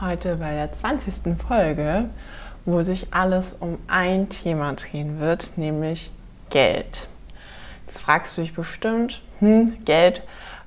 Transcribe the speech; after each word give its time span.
heute 0.00 0.36
bei 0.36 0.54
der 0.54 0.72
20. 0.72 1.36
Folge, 1.46 2.06
wo 2.64 2.82
sich 2.82 3.12
alles 3.12 3.56
um 3.58 3.78
ein 3.86 4.28
Thema 4.28 4.72
drehen 4.74 5.20
wird, 5.20 5.56
nämlich 5.56 6.10
Geld. 6.50 7.08
Jetzt 7.86 8.00
fragst 8.00 8.36
du 8.36 8.42
dich 8.42 8.54
bestimmt, 8.54 9.22
hm, 9.40 9.84
Geld 9.84 10.22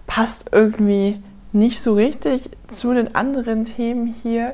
passt 0.05 0.49
irgendwie 0.51 1.21
nicht 1.51 1.81
so 1.81 1.93
richtig 1.93 2.49
zu 2.67 2.93
den 2.93 3.15
anderen 3.15 3.65
Themen 3.65 4.07
hier. 4.07 4.53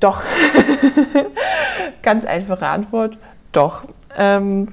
Doch. 0.00 0.22
Ganz 2.02 2.24
einfache 2.24 2.66
Antwort, 2.66 3.16
doch. 3.52 3.84
Ähm, 4.16 4.68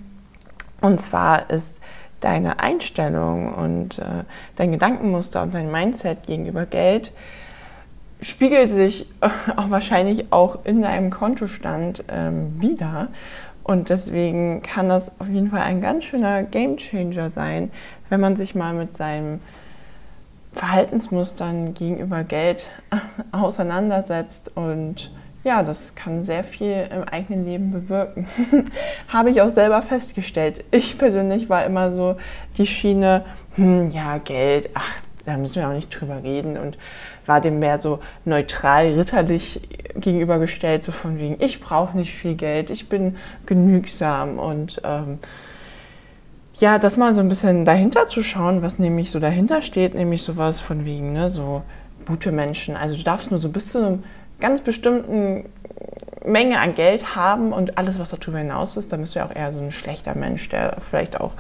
und 0.82 1.00
zwar 1.00 1.50
ist 1.50 1.80
deine 2.20 2.60
Einstellung 2.60 3.54
und 3.54 4.00
äh, 4.00 4.24
dein 4.56 4.72
Gedankenmuster 4.72 5.42
und 5.42 5.54
dein 5.54 5.72
Mindset 5.72 6.28
gegenüber 6.28 6.66
Geld 6.66 7.12
spiegelt 8.22 8.70
sich 8.70 9.08
auch 9.56 9.70
wahrscheinlich 9.70 10.32
auch 10.32 10.66
in 10.66 10.82
deinem 10.82 11.10
Kontostand 11.10 12.04
ähm, 12.08 12.62
wieder. 12.62 13.10
Und 13.64 13.90
deswegen 13.90 14.62
kann 14.64 14.90
das 14.90 15.12
auf 15.20 15.28
jeden 15.28 15.52
Fall 15.52 15.62
ein 15.62 15.82
ganz 15.82 16.06
schöner 16.06 16.44
Gamechanger 16.44 17.30
sein, 17.30 17.72
wenn 18.10 18.20
man 18.20 18.36
sich 18.36 18.56
mal 18.56 18.74
mit 18.74 18.98
seinen 18.98 19.40
Verhaltensmustern 20.54 21.74
gegenüber 21.74 22.24
Geld 22.24 22.68
auseinandersetzt. 23.32 24.52
Und 24.56 25.12
ja, 25.44 25.64
das 25.64 25.96
kann 25.96 26.26
sehr 26.26 26.44
viel 26.44 26.90
im 26.94 27.04
eigenen 27.04 27.46
Leben 27.46 27.72
bewirken. 27.72 28.28
Habe 29.08 29.32
ich 29.32 29.42
auch 29.42 29.50
selber 29.50 29.82
festgestellt. 29.82 30.64
Ich 30.72 30.98
persönlich 30.98 31.50
war 31.50 31.66
immer 31.66 31.94
so 31.94 32.18
die 32.58 32.68
Schiene, 32.68 33.26
hm, 33.56 33.90
ja, 33.90 34.18
Geld, 34.18 34.70
ach, 34.74 34.96
da 35.26 35.38
müssen 35.38 35.56
wir 35.56 35.68
auch 35.68 35.74
nicht 35.74 35.90
drüber 35.90 36.24
reden 36.24 36.58
und 36.58 36.78
war 37.32 37.40
dem 37.40 37.60
mehr 37.60 37.80
so 37.80 38.00
neutral, 38.26 38.88
ritterlich 38.88 39.62
gegenübergestellt, 39.96 40.84
so 40.84 40.92
von 40.92 41.18
wegen, 41.18 41.38
ich 41.40 41.62
brauche 41.62 41.98
nicht 41.98 42.14
viel 42.14 42.36
Geld, 42.36 42.70
ich 42.70 42.90
bin 42.90 43.16
genügsam 43.46 44.38
und 44.38 44.82
ähm, 44.84 45.20
ja, 46.56 46.78
das 46.78 46.98
mal 46.98 47.16
so 47.16 47.22
ein 47.22 47.30
bisschen 47.30 47.64
dahinter 47.64 48.06
zu 48.08 48.22
schauen, 48.22 48.62
was 48.62 48.80
nämlich 48.80 49.12
so 49.12 49.20
dahinter 49.20 49.62
steht, 49.62 49.96
nämlich 49.96 50.24
sowas 50.24 50.60
von 50.60 50.84
wegen, 50.84 51.14
ne, 51.14 51.30
so 51.30 51.62
gute 52.06 52.34
Menschen. 52.34 52.76
Also 52.76 52.98
du 52.98 53.04
darfst 53.04 53.32
nur 53.32 53.40
so 53.40 53.48
bis 53.48 53.70
zu 53.70 53.78
einem 53.78 54.04
ganz 54.42 54.60
bestimmten 54.60 55.46
Menge 56.26 56.60
an 56.60 56.76
Geld 56.76 57.16
haben 57.16 57.54
und 57.54 57.78
alles, 57.78 57.98
was 57.98 58.10
darüber 58.10 58.40
hinaus 58.40 58.76
ist, 58.76 58.92
dann 58.92 59.00
bist 59.00 59.16
du 59.16 59.20
ja 59.20 59.26
auch 59.26 59.36
eher 59.36 59.54
so 59.54 59.62
ein 59.62 59.72
schlechter 59.72 60.16
Mensch, 60.16 60.50
der 60.50 60.76
vielleicht 60.82 61.22
auch 61.22 61.32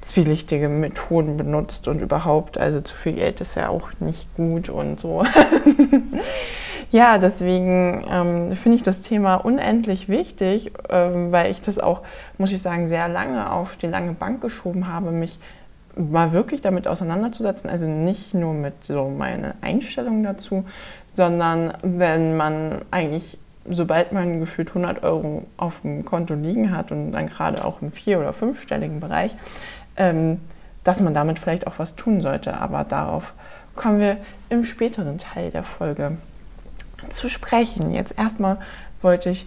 zwielichtige 0.00 0.68
Methoden 0.68 1.36
benutzt 1.36 1.88
und 1.88 2.00
überhaupt, 2.00 2.58
also 2.58 2.80
zu 2.80 2.94
viel 2.94 3.14
Geld 3.14 3.40
ist 3.40 3.56
ja 3.56 3.68
auch 3.68 3.90
nicht 4.00 4.34
gut 4.36 4.68
und 4.68 5.00
so. 5.00 5.24
ja, 6.90 7.18
deswegen 7.18 8.04
ähm, 8.10 8.56
finde 8.56 8.76
ich 8.76 8.82
das 8.82 9.00
Thema 9.00 9.36
unendlich 9.36 10.08
wichtig, 10.08 10.72
ähm, 10.88 11.32
weil 11.32 11.50
ich 11.50 11.60
das 11.60 11.78
auch, 11.78 12.02
muss 12.38 12.52
ich 12.52 12.62
sagen, 12.62 12.88
sehr 12.88 13.08
lange 13.08 13.50
auf 13.52 13.76
die 13.76 13.88
lange 13.88 14.12
Bank 14.12 14.40
geschoben 14.40 14.86
habe, 14.86 15.10
mich 15.10 15.38
mal 15.96 16.32
wirklich 16.32 16.60
damit 16.60 16.86
auseinanderzusetzen, 16.86 17.68
also 17.68 17.86
nicht 17.86 18.32
nur 18.34 18.54
mit 18.54 18.84
so 18.84 19.08
meiner 19.08 19.54
Einstellung 19.62 20.22
dazu, 20.22 20.64
sondern 21.12 21.74
wenn 21.82 22.36
man 22.36 22.82
eigentlich 22.92 23.38
sobald 23.70 24.12
man 24.12 24.40
gefühlt 24.40 24.68
100 24.68 25.02
Euro 25.02 25.44
auf 25.56 25.80
dem 25.82 26.04
Konto 26.04 26.34
liegen 26.34 26.74
hat 26.74 26.90
und 26.92 27.12
dann 27.12 27.28
gerade 27.28 27.64
auch 27.64 27.82
im 27.82 27.92
vier- 27.92 28.18
oder 28.18 28.32
fünfstelligen 28.32 29.00
Bereich, 29.00 29.36
ähm, 29.98 30.40
dass 30.84 31.00
man 31.00 31.12
damit 31.12 31.38
vielleicht 31.38 31.66
auch 31.66 31.78
was 31.78 31.96
tun 31.96 32.22
sollte. 32.22 32.54
Aber 32.54 32.84
darauf 32.84 33.34
kommen 33.76 34.00
wir 34.00 34.16
im 34.48 34.64
späteren 34.64 35.18
Teil 35.18 35.50
der 35.50 35.64
Folge 35.64 36.16
zu 37.10 37.28
sprechen. 37.28 37.92
Jetzt 37.92 38.18
erstmal 38.18 38.58
wollte 39.02 39.28
ich 39.28 39.46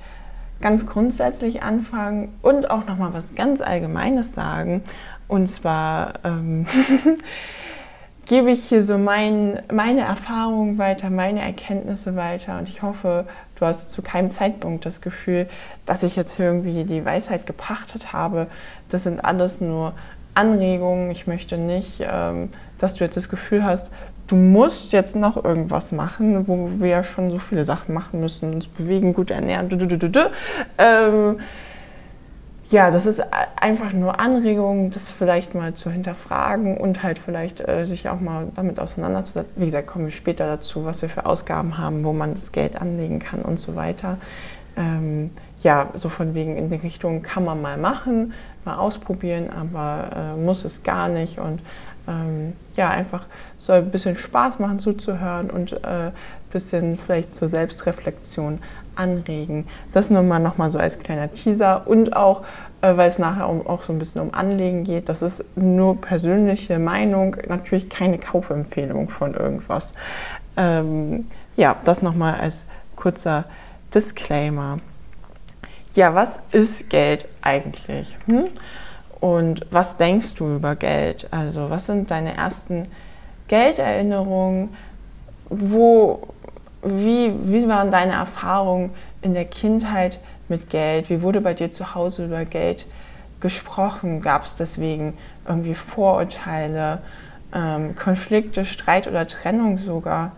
ganz 0.61 0.85
grundsätzlich 0.85 1.63
anfangen 1.63 2.37
und 2.41 2.69
auch 2.69 2.85
noch 2.85 2.97
mal 2.97 3.13
was 3.13 3.33
ganz 3.33 3.61
Allgemeines 3.61 4.33
sagen. 4.33 4.83
Und 5.27 5.47
zwar 5.47 6.13
ähm, 6.23 6.67
gebe 8.25 8.51
ich 8.51 8.65
hier 8.65 8.83
so 8.83 8.97
mein, 8.97 9.61
meine 9.73 10.01
Erfahrungen 10.01 10.77
weiter, 10.77 11.09
meine 11.09 11.41
Erkenntnisse 11.41 12.15
weiter. 12.15 12.59
Und 12.59 12.69
ich 12.69 12.81
hoffe, 12.83 13.25
du 13.55 13.65
hast 13.65 13.89
zu 13.89 14.01
keinem 14.01 14.29
Zeitpunkt 14.29 14.85
das 14.85 15.01
Gefühl, 15.01 15.49
dass 15.85 16.03
ich 16.03 16.15
jetzt 16.15 16.39
irgendwie 16.39 16.83
die 16.83 17.03
Weisheit 17.03 17.47
gepachtet 17.47 18.13
habe. 18.13 18.47
Das 18.89 19.03
sind 19.03 19.23
alles 19.25 19.59
nur 19.59 19.93
Anregungen. 20.33 21.11
Ich 21.11 21.27
möchte 21.27 21.57
nicht, 21.57 22.01
ähm, 22.01 22.49
dass 22.77 22.95
du 22.95 23.03
jetzt 23.03 23.17
das 23.17 23.29
Gefühl 23.29 23.63
hast, 23.63 23.89
du 24.27 24.35
musst 24.35 24.93
jetzt 24.93 25.15
noch 25.15 25.43
irgendwas 25.43 25.91
machen, 25.91 26.47
wo 26.47 26.69
wir 26.79 26.87
ja 26.87 27.03
schon 27.03 27.31
so 27.31 27.37
viele 27.37 27.65
Sachen 27.65 27.93
machen 27.93 28.19
müssen, 28.19 28.53
uns 28.53 28.67
bewegen, 28.67 29.13
gut 29.13 29.29
ernähren. 29.29 29.69
Ähm, 30.77 31.39
ja, 32.69 32.89
das 32.89 33.05
ist 33.05 33.21
einfach 33.59 33.91
nur 33.91 34.21
Anregung, 34.21 34.91
das 34.91 35.11
vielleicht 35.11 35.53
mal 35.53 35.73
zu 35.73 35.91
hinterfragen 35.91 36.77
und 36.77 37.03
halt 37.03 37.19
vielleicht 37.19 37.67
äh, 37.67 37.85
sich 37.85 38.07
auch 38.07 38.21
mal 38.21 38.47
damit 38.55 38.79
auseinanderzusetzen. 38.79 39.53
Wie 39.57 39.65
gesagt, 39.65 39.87
kommen 39.87 40.05
wir 40.05 40.11
später 40.11 40.45
dazu, 40.45 40.85
was 40.85 41.01
wir 41.01 41.09
für 41.09 41.25
Ausgaben 41.25 41.77
haben, 41.77 42.05
wo 42.05 42.13
man 42.13 42.33
das 42.33 42.53
Geld 42.53 42.79
anlegen 42.79 43.19
kann 43.19 43.41
und 43.41 43.59
so 43.59 43.75
weiter. 43.75 44.17
Ähm, 44.75 45.31
ja, 45.63 45.89
so 45.95 46.09
von 46.09 46.33
wegen 46.33 46.57
in 46.57 46.69
die 46.69 46.77
Richtung 46.77 47.21
kann 47.21 47.45
man 47.45 47.61
mal 47.61 47.77
machen, 47.77 48.33
mal 48.65 48.77
ausprobieren, 48.77 49.49
aber 49.49 50.09
äh, 50.15 50.37
muss 50.37 50.65
es 50.65 50.83
gar 50.83 51.09
nicht. 51.09 51.39
Und 51.39 51.61
ähm, 52.07 52.53
ja, 52.75 52.89
einfach 52.89 53.25
soll 53.57 53.77
ein 53.77 53.91
bisschen 53.91 54.15
Spaß 54.15 54.59
machen 54.59 54.79
zuzuhören 54.79 55.49
und 55.49 55.83
ein 55.85 56.07
äh, 56.07 56.11
bisschen 56.51 56.97
vielleicht 56.97 57.35
zur 57.35 57.47
Selbstreflexion 57.47 58.59
anregen. 58.95 59.67
Das 59.93 60.09
nur 60.09 60.23
mal 60.23 60.39
nochmal 60.39 60.71
so 60.71 60.79
als 60.79 60.99
kleiner 60.99 61.31
Teaser 61.31 61.87
und 61.87 62.15
auch, 62.15 62.43
äh, 62.81 62.95
weil 62.97 63.09
es 63.09 63.19
nachher 63.19 63.47
um, 63.47 63.65
auch 63.65 63.83
so 63.83 63.93
ein 63.93 63.99
bisschen 63.99 64.21
um 64.21 64.33
Anlegen 64.33 64.83
geht. 64.83 65.09
Das 65.09 65.21
ist 65.21 65.43
nur 65.55 65.99
persönliche 65.99 66.79
Meinung, 66.79 67.37
natürlich 67.47 67.89
keine 67.89 68.17
Kaufempfehlung 68.17 69.09
von 69.09 69.33
irgendwas. 69.33 69.93
Ähm, 70.57 71.27
ja, 71.55 71.75
das 71.85 72.01
nochmal 72.01 72.35
als 72.35 72.65
kurzer 72.95 73.45
Disclaimer. 73.93 74.79
Ja, 75.93 76.15
was 76.15 76.39
ist 76.51 76.89
Geld 76.89 77.25
eigentlich? 77.41 78.15
Hm? 78.25 78.45
Und 79.19 79.65
was 79.69 79.97
denkst 79.97 80.35
du 80.35 80.55
über 80.55 80.75
Geld? 80.75 81.27
Also, 81.31 81.69
was 81.69 81.85
sind 81.85 82.09
deine 82.09 82.35
ersten 82.35 82.87
Gelderinnerungen? 83.47 84.69
Wo, 85.49 86.29
wie, 86.81 87.33
wie 87.43 87.67
waren 87.67 87.91
deine 87.91 88.13
Erfahrungen 88.13 88.91
in 89.21 89.33
der 89.33 89.45
Kindheit 89.45 90.19
mit 90.47 90.69
Geld? 90.69 91.09
Wie 91.09 91.21
wurde 91.21 91.41
bei 91.41 91.53
dir 91.53 91.71
zu 91.71 91.93
Hause 91.93 92.25
über 92.25 92.45
Geld 92.45 92.85
gesprochen? 93.41 94.21
Gab 94.21 94.45
es 94.45 94.55
deswegen 94.55 95.17
irgendwie 95.45 95.75
Vorurteile, 95.75 96.99
ähm, 97.53 97.95
Konflikte, 97.97 98.63
Streit 98.63 99.07
oder 99.07 99.27
Trennung 99.27 99.77
sogar? 99.77 100.31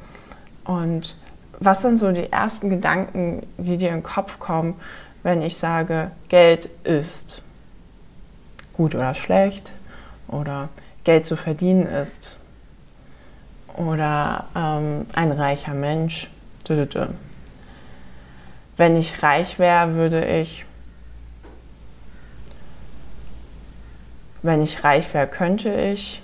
Und 0.66 1.16
was 1.64 1.82
sind 1.82 1.98
so 1.98 2.12
die 2.12 2.32
ersten 2.32 2.70
Gedanken, 2.70 3.46
die 3.58 3.78
dir 3.78 3.90
in 3.90 3.96
den 3.96 4.04
Kopf 4.04 4.40
kommen, 4.40 4.76
wenn 5.24 5.42
ich 5.42 5.58
sage, 5.58 6.12
Geld 6.30 6.70
ist 6.84 7.42
gut 8.74 8.96
oder 8.96 9.14
schlecht 9.14 9.72
oder 10.28 10.70
Geld 11.04 11.26
zu 11.26 11.36
verdienen 11.36 11.86
ist 11.86 12.36
oder 13.76 14.46
ähm, 14.56 15.06
ein 15.14 15.32
reicher 15.32 15.74
Mensch. 15.74 16.30
Wenn 18.78 18.96
ich 18.96 19.22
reich 19.22 19.60
wäre, 19.60 19.96
würde 19.96 20.26
ich 20.26 20.66
wenn 24.44 24.62
ich 24.62 24.84
reich 24.84 25.14
wäre, 25.14 25.26
könnte 25.26 25.74
ich. 25.74 26.22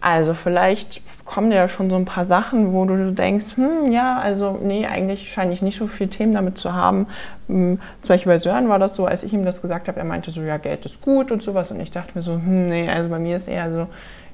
Also 0.00 0.32
vielleicht 0.32 1.02
kommen 1.26 1.52
ja 1.52 1.68
schon 1.68 1.90
so 1.90 1.96
ein 1.96 2.06
paar 2.06 2.24
Sachen, 2.24 2.72
wo 2.72 2.86
du 2.86 3.12
denkst, 3.12 3.56
hm, 3.56 3.92
ja, 3.92 4.18
also 4.18 4.58
nee, 4.62 4.86
eigentlich 4.86 5.30
scheine 5.30 5.52
ich 5.52 5.60
nicht 5.60 5.78
so 5.78 5.86
viele 5.86 6.08
Themen 6.08 6.32
damit 6.32 6.56
zu 6.56 6.72
haben. 6.72 7.06
Hm, 7.48 7.78
zum 8.00 8.14
Beispiel 8.14 8.32
bei 8.32 8.38
Sören 8.38 8.68
war 8.68 8.78
das 8.78 8.94
so, 8.94 9.06
als 9.06 9.22
ich 9.22 9.34
ihm 9.34 9.44
das 9.44 9.60
gesagt 9.60 9.88
habe, 9.88 9.98
er 9.98 10.06
meinte 10.06 10.30
so, 10.30 10.40
ja, 10.40 10.56
Geld 10.56 10.86
ist 10.86 11.02
gut 11.02 11.30
und 11.30 11.42
sowas. 11.42 11.70
Und 11.70 11.80
ich 11.80 11.90
dachte 11.90 12.12
mir 12.14 12.22
so, 12.22 12.32
hm, 12.32 12.70
nee, 12.70 12.88
also 12.88 13.10
bei 13.10 13.18
mir 13.18 13.36
ist 13.36 13.46
eher 13.46 13.70
so, 13.70 13.86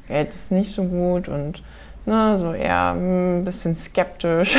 Geld 0.06 0.30
ist 0.30 0.52
nicht 0.52 0.70
so 0.70 0.84
gut 0.84 1.28
und 1.28 1.62
ne, 2.06 2.38
so 2.38 2.52
eher 2.52 2.92
hm, 2.94 3.40
ein 3.40 3.44
bisschen 3.44 3.74
skeptisch. 3.74 4.56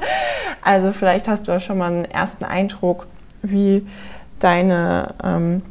also 0.62 0.92
vielleicht 0.92 1.28
hast 1.28 1.46
du 1.46 1.52
ja 1.52 1.60
schon 1.60 1.76
mal 1.76 1.92
einen 1.92 2.04
ersten 2.06 2.44
Eindruck, 2.44 3.06
wie 3.42 3.86
deine, 4.40 5.14
ähm, 5.22 5.62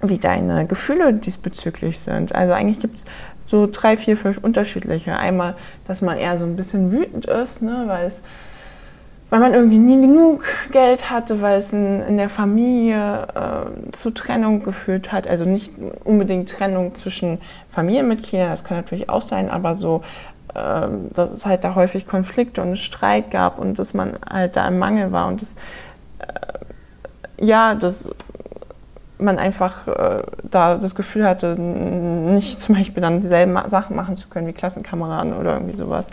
wie 0.00 0.18
deine 0.18 0.66
Gefühle 0.66 1.12
diesbezüglich 1.12 1.98
sind. 1.98 2.34
Also 2.34 2.54
eigentlich 2.54 2.80
gibt 2.80 2.96
es 2.96 3.04
so 3.46 3.68
drei, 3.70 3.96
vier, 3.96 4.16
fünf 4.16 4.38
unterschiedliche. 4.38 5.16
Einmal, 5.16 5.54
dass 5.86 6.00
man 6.00 6.18
eher 6.18 6.38
so 6.38 6.44
ein 6.44 6.56
bisschen 6.56 6.92
wütend 6.92 7.26
ist, 7.26 7.62
ne, 7.62 7.84
weil 7.86 8.06
es 8.06 8.20
weil 9.34 9.40
man 9.40 9.54
irgendwie 9.54 9.78
nie 9.78 10.00
genug 10.00 10.44
Geld 10.70 11.10
hatte, 11.10 11.42
weil 11.42 11.58
es 11.58 11.72
in, 11.72 12.02
in 12.02 12.18
der 12.18 12.28
Familie 12.28 13.26
äh, 13.34 13.90
zu 13.90 14.12
Trennung 14.12 14.62
geführt 14.62 15.10
hat. 15.10 15.26
Also 15.26 15.44
nicht 15.44 15.72
unbedingt 16.04 16.50
Trennung 16.50 16.94
zwischen 16.94 17.38
Familienmitgliedern, 17.70 18.50
das 18.50 18.62
kann 18.62 18.76
natürlich 18.76 19.08
auch 19.08 19.22
sein, 19.22 19.50
aber 19.50 19.76
so, 19.76 20.02
äh, 20.54 20.86
dass 21.14 21.32
es 21.32 21.46
halt 21.46 21.64
da 21.64 21.74
häufig 21.74 22.06
Konflikte 22.06 22.62
und 22.62 22.76
Streit 22.76 23.32
gab 23.32 23.58
und 23.58 23.76
dass 23.76 23.92
man 23.92 24.18
halt 24.30 24.54
da 24.54 24.68
im 24.68 24.78
Mangel 24.78 25.10
war 25.10 25.26
und 25.26 25.42
das, 25.42 25.56
äh, 26.20 27.44
ja, 27.44 27.74
das 27.74 28.08
man 29.18 29.38
einfach 29.38 29.86
äh, 29.88 30.22
da 30.42 30.76
das 30.76 30.94
Gefühl 30.94 31.26
hatte, 31.26 31.58
nicht 31.58 32.60
zum 32.60 32.74
Beispiel 32.74 33.02
dann 33.02 33.20
dieselben 33.20 33.58
Sachen 33.68 33.96
machen 33.96 34.16
zu 34.16 34.28
können 34.28 34.46
wie 34.46 34.52
Klassenkameraden 34.52 35.34
oder 35.34 35.54
irgendwie 35.54 35.76
sowas. 35.76 36.08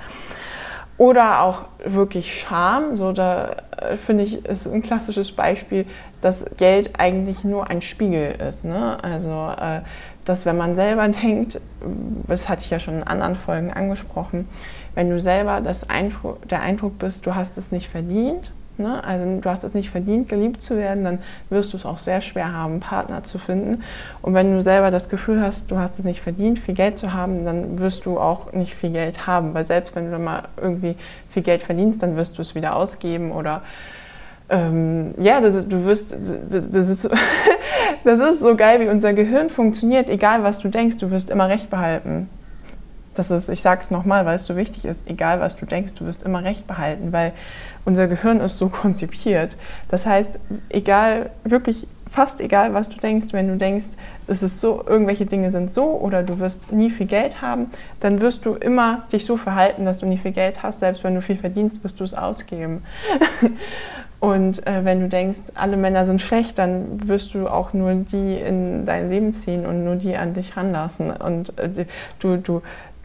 Oder 0.98 1.42
auch 1.42 1.64
wirklich 1.84 2.40
Scham. 2.40 2.96
So, 2.96 3.12
da 3.12 3.56
äh, 3.78 3.98
finde 3.98 4.24
ich, 4.24 4.46
ist 4.46 4.68
ein 4.68 4.84
klassisches 4.84 5.32
Beispiel, 5.32 5.86
dass 6.22 6.46
Geld 6.58 7.00
eigentlich 7.00 7.44
nur 7.44 7.72
ein 7.72 7.82
Spiegel 7.82 8.36
ist. 8.48 8.66
Ne? 8.66 9.04
Also, 9.04 9.52
äh, 9.60 9.82
dass 10.26 10.46
wenn 10.46 10.58
man 10.58 10.76
selber 10.76 11.08
denkt, 11.08 11.60
das 12.28 12.48
hatte 12.48 12.62
ich 12.62 12.70
ja 12.70 12.80
schon 12.80 12.98
in 12.98 13.04
anderen 13.04 13.36
Folgen 13.36 13.74
angesprochen, 13.74 14.48
wenn 14.94 15.10
du 15.10 15.20
selber 15.20 15.62
das 15.62 15.90
Eindruck, 15.90 16.48
der 16.48 16.62
Eindruck 16.62 17.00
bist, 17.00 17.26
du 17.26 17.34
hast 17.34 17.58
es 17.58 17.72
nicht 17.72 17.90
verdient, 17.90 18.52
Ne? 18.82 19.04
Also 19.04 19.40
du 19.40 19.50
hast 19.50 19.64
es 19.64 19.74
nicht 19.74 19.90
verdient, 19.90 20.28
geliebt 20.30 20.64
zu 20.64 20.78
werden, 20.78 21.04
dann 21.04 21.20
wirst 21.50 21.74
du 21.74 21.78
es 21.78 21.86
auch 21.86 21.98
sehr 21.98 22.22
schwer 22.22 22.54
haben, 22.54 22.74
einen 22.74 22.80
Partner 22.82 23.24
zu 23.24 23.38
finden. 23.38 23.84
Und 24.22 24.34
wenn 24.34 24.54
du 24.54 24.62
selber 24.62 24.92
das 24.92 25.10
Gefühl 25.10 25.42
hast, 25.42 25.72
du 25.72 25.78
hast 25.78 26.00
es 26.00 26.06
nicht 26.06 26.22
verdient, 26.22 26.60
viel 26.60 26.76
Geld 26.76 26.98
zu 26.98 27.14
haben, 27.14 27.46
dann 27.46 27.80
wirst 27.80 28.06
du 28.06 28.20
auch 28.20 28.54
nicht 28.54 28.76
viel 28.76 28.92
Geld 28.92 29.28
haben. 29.28 29.54
Weil 29.54 29.64
selbst 29.64 29.96
wenn 29.96 30.12
du 30.12 30.20
mal 30.20 30.44
irgendwie 30.58 30.96
viel 31.30 31.44
Geld 31.44 31.64
verdienst, 31.64 32.04
dann 32.04 32.16
wirst 32.16 32.38
du 32.38 32.42
es 32.42 32.56
wieder 32.56 32.76
ausgeben 32.76 33.32
oder 33.32 33.62
ähm, 34.50 35.14
ja, 35.18 35.40
das, 35.40 35.68
du 35.68 35.86
wirst, 35.86 36.14
das 36.14 36.90
ist, 36.90 37.10
das 38.04 38.20
ist 38.20 38.42
so 38.42 38.56
geil, 38.56 38.82
wie 38.82 38.90
unser 38.90 39.14
Gehirn 39.14 39.50
funktioniert. 39.50 40.10
Egal 40.10 40.44
was 40.44 40.60
du 40.60 40.68
denkst, 40.68 40.98
du 40.98 41.10
wirst 41.10 41.30
immer 41.30 41.48
Recht 41.48 41.70
behalten. 41.70 42.30
Das 43.14 43.30
ist, 43.30 43.50
ich 43.50 43.62
sage 43.62 43.82
es 43.82 43.92
nochmal, 43.92 44.26
weil 44.26 44.36
es 44.36 44.46
so 44.46 44.56
wichtig 44.56 44.86
ist, 44.86 45.10
egal 45.10 45.40
was 45.40 45.56
du 45.56 45.66
denkst, 45.66 45.94
du 45.96 46.06
wirst 46.06 46.24
immer 46.24 46.44
Recht 46.44 46.66
behalten, 46.66 47.12
weil 47.12 47.34
unser 47.84 48.08
Gehirn 48.08 48.40
ist 48.40 48.58
so 48.58 48.70
konzipiert. 48.70 49.58
Das 49.90 50.06
heißt, 50.06 50.40
egal, 50.70 51.32
wirklich 51.44 51.88
fast 52.10 52.42
egal, 52.42 52.74
was 52.74 52.90
du 52.90 53.00
denkst, 53.00 53.28
wenn 53.32 53.48
du 53.48 53.58
denkst, 53.58 53.86
es 54.28 54.44
ist 54.44 54.60
so, 54.60 54.84
irgendwelche 54.86 55.26
Dinge 55.26 55.52
sind 55.52 55.72
so 55.72 55.86
oder 55.86 56.24
du 56.24 56.40
wirst 56.40 56.72
nie 56.72 56.90
viel 56.90 57.08
Geld 57.08 57.42
haben, 57.42 57.72
dann 58.02 58.22
wirst 58.22 58.46
du 58.46 58.56
immer 58.56 59.04
dich 59.12 59.26
so 59.26 59.38
verhalten, 59.38 59.86
dass 59.86 60.00
du 60.00 60.06
nie 60.06 60.18
viel 60.18 60.32
Geld 60.32 60.62
hast. 60.62 60.82
Selbst 60.82 61.04
wenn 61.04 61.16
du 61.16 61.22
viel 61.22 61.38
verdienst, 61.38 61.84
wirst 61.84 62.00
du 62.00 62.04
es 62.04 62.14
ausgeben. 62.14 62.84
Und 64.22 64.68
äh, 64.68 64.86
wenn 64.86 65.00
du 65.00 65.10
denkst, 65.10 65.40
alle 65.56 65.78
Männer 65.78 66.06
sind 66.06 66.22
schlecht, 66.22 66.60
dann 66.60 67.08
wirst 67.08 67.34
du 67.34 67.48
auch 67.48 67.74
nur 67.74 67.96
die 67.96 68.36
in 68.36 68.86
dein 68.86 69.10
Leben 69.10 69.34
ziehen 69.34 69.66
und 69.66 69.84
nur 69.84 69.96
die 69.96 70.16
an 70.16 70.36
dich 70.36 70.56
ranlassen. 70.56 71.10
Und 71.10 71.58
äh, 71.58 71.88
du, 72.20 72.38
du, 72.38 72.62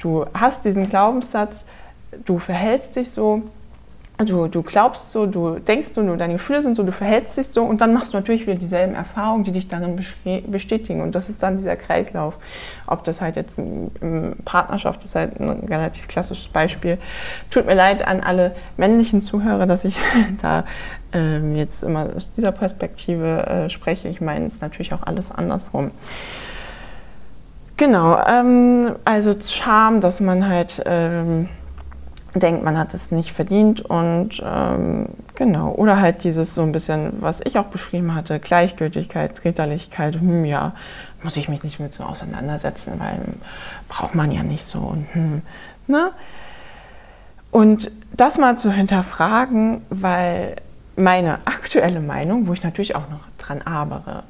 du 0.07 0.25
hast 0.33 0.65
diesen 0.65 0.89
Glaubenssatz, 0.89 1.65
du 2.25 2.39
verhältst 2.39 2.95
dich 2.95 3.11
so, 3.11 3.43
du, 4.19 4.47
du 4.47 4.63
glaubst 4.63 5.11
so, 5.11 5.27
du 5.27 5.59
denkst 5.59 5.89
so, 5.93 6.17
deine 6.17 6.35
Gefühle 6.35 6.63
sind 6.63 6.77
so, 6.77 6.85
du 6.85 6.93
verhältst 6.93 7.37
dich 7.37 7.49
so 7.49 7.65
und 7.65 7.81
dann 7.81 7.93
machst 7.93 8.15
du 8.15 8.19
natürlich 8.19 8.47
wieder 8.47 8.57
dieselben 8.57 8.95
Erfahrungen, 8.95 9.43
die 9.43 9.51
dich 9.51 9.67
dann 9.67 9.97
bestätigen. 10.47 11.01
Und 11.03 11.15
das 11.15 11.29
ist 11.29 11.43
dann 11.43 11.57
dieser 11.57 11.75
Kreislauf. 11.77 12.35
Ob 12.87 13.03
das 13.05 13.21
halt 13.21 13.35
jetzt 13.35 13.59
in 13.59 14.37
Partnerschaft 14.45 15.05
ist 15.05 15.17
halt 15.17 15.39
ein 15.41 15.51
relativ 15.69 16.07
klassisches 16.07 16.49
Beispiel. 16.49 16.99
Tut 17.51 17.67
mir 17.67 17.75
leid 17.75 18.07
an 18.07 18.21
alle 18.21 18.55
männlichen 18.77 19.21
Zuhörer, 19.23 19.67
dass 19.67 19.85
ich 19.85 19.99
da 20.41 20.65
ähm, 21.13 21.57
jetzt 21.57 21.83
immer 21.83 22.09
aus 22.17 22.31
dieser 22.33 22.53
Perspektive 22.53 23.47
äh, 23.47 23.71
spreche. 23.71 24.09
Ich 24.09 24.21
meine, 24.21 24.47
es 24.47 24.55
ist 24.55 24.63
natürlich 24.63 24.95
auch 24.95 25.03
alles 25.03 25.33
andersrum. 25.33 25.91
Genau, 27.77 28.19
ähm, 28.27 28.97
also 29.05 29.35
Charme, 29.39 30.01
dass 30.01 30.21
man 30.21 30.49
halt 30.49 30.83
ähm, 30.87 31.49
denkt, 32.35 32.65
man 32.65 32.79
hat 32.79 32.95
es 32.95 33.11
nicht 33.11 33.33
verdient 33.33 33.83
und 33.83 34.43
ähm, 34.45 35.09
genau, 35.35 35.73
oder 35.73 36.01
halt 36.01 36.25
dieses 36.25 36.55
so 36.55 36.63
ein 36.63 36.73
bisschen, 36.73 37.21
was 37.21 37.41
ich 37.45 37.59
auch 37.59 37.67
beschrieben 37.67 38.15
hatte, 38.15 38.41
Gleichgültigkeit, 38.41 39.45
Ritterlichkeit, 39.45 40.15
hm, 40.15 40.47
ja, 40.47 40.73
muss 41.23 41.37
ich 41.37 41.49
mich 41.49 41.65
nicht 41.65 41.79
mit 41.79 41.93
so 41.93 42.05
auseinandersetzen, 42.05 42.95
weil 42.99 43.19
braucht 43.89 44.15
man 44.15 44.31
ja 44.33 44.43
nicht 44.43 44.65
so 44.65 44.79
und 44.79 45.07
hm, 45.13 45.43
ne? 45.87 46.13
Und 47.51 47.91
das 48.13 48.39
mal 48.39 48.59
zu 48.59 48.71
hinterfragen, 48.71 49.83
weil 49.89 50.57
meine 50.97 51.39
aktuelle 51.47 52.01
Meinung, 52.01 52.47
wo 52.47 52.53
ich 52.53 52.63
natürlich 52.63 52.95
auch 52.97 53.09
noch 53.09 53.21
dran 53.47 53.63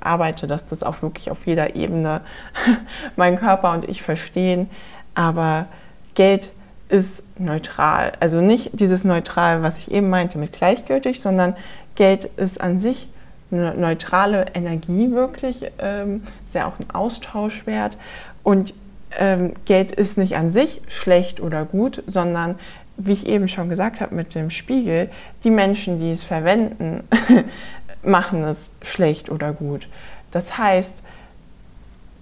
arbeite, 0.00 0.46
dass 0.46 0.66
das 0.66 0.82
auch 0.82 1.02
wirklich 1.02 1.30
auf 1.30 1.46
jeder 1.46 1.76
Ebene 1.76 2.20
mein 3.16 3.38
Körper 3.38 3.72
und 3.72 3.88
ich 3.88 4.02
verstehen, 4.02 4.70
aber 5.14 5.66
Geld 6.14 6.50
ist 6.88 7.25
neutral. 7.38 8.12
Also 8.20 8.40
nicht 8.40 8.70
dieses 8.73 9.04
neutral, 9.04 9.62
was 9.62 9.78
ich 9.78 9.90
eben 9.90 10.08
meinte 10.08 10.38
mit 10.38 10.52
gleichgültig, 10.52 11.20
sondern 11.20 11.56
Geld 11.94 12.26
ist 12.37 12.61
an 12.61 12.78
sich 12.78 13.08
eine 13.50 13.75
neutrale 13.75 14.46
Energie 14.54 15.12
wirklich, 15.12 15.66
ähm, 15.78 16.23
ist 16.46 16.54
ja 16.54 16.66
auch 16.66 16.78
ein 16.78 16.90
Austauschwert 16.92 17.96
und 18.42 18.75
ähm, 19.18 19.54
Geld 19.64 19.92
ist 19.92 20.18
nicht 20.18 20.37
an 20.37 20.52
sich 20.52 20.82
schlecht 20.88 21.40
oder 21.40 21.64
gut, 21.64 22.02
sondern 22.06 22.56
wie 22.96 23.12
ich 23.12 23.26
eben 23.26 23.49
schon 23.49 23.68
gesagt 23.68 24.00
habe 24.00 24.14
mit 24.14 24.35
dem 24.35 24.50
Spiegel, 24.50 25.11
die 25.44 25.50
Menschen, 25.50 26.00
die 26.00 26.12
es 26.12 26.23
verwenden, 26.23 27.04
machen 28.06 28.44
es 28.44 28.70
schlecht 28.82 29.30
oder 29.30 29.52
gut. 29.52 29.88
Das 30.30 30.56
heißt, 30.56 30.94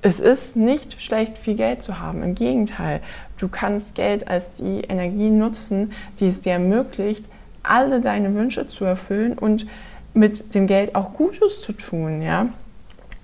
es 0.02 0.20
ist 0.20 0.54
nicht 0.54 1.00
schlecht, 1.00 1.38
viel 1.38 1.54
Geld 1.54 1.82
zu 1.82 1.98
haben. 1.98 2.22
Im 2.22 2.34
Gegenteil, 2.34 3.00
du 3.38 3.48
kannst 3.48 3.94
Geld 3.94 4.28
als 4.28 4.52
die 4.58 4.82
Energie 4.82 5.30
nutzen, 5.30 5.92
die 6.20 6.28
es 6.28 6.42
dir 6.42 6.52
ermöglicht, 6.54 7.24
alle 7.62 8.00
deine 8.00 8.34
Wünsche 8.34 8.66
zu 8.66 8.84
erfüllen 8.84 9.38
und 9.38 9.66
mit 10.12 10.54
dem 10.54 10.66
Geld 10.66 10.94
auch 10.94 11.14
Gutes 11.14 11.62
zu 11.62 11.72
tun. 11.72 12.20
Ja? 12.22 12.48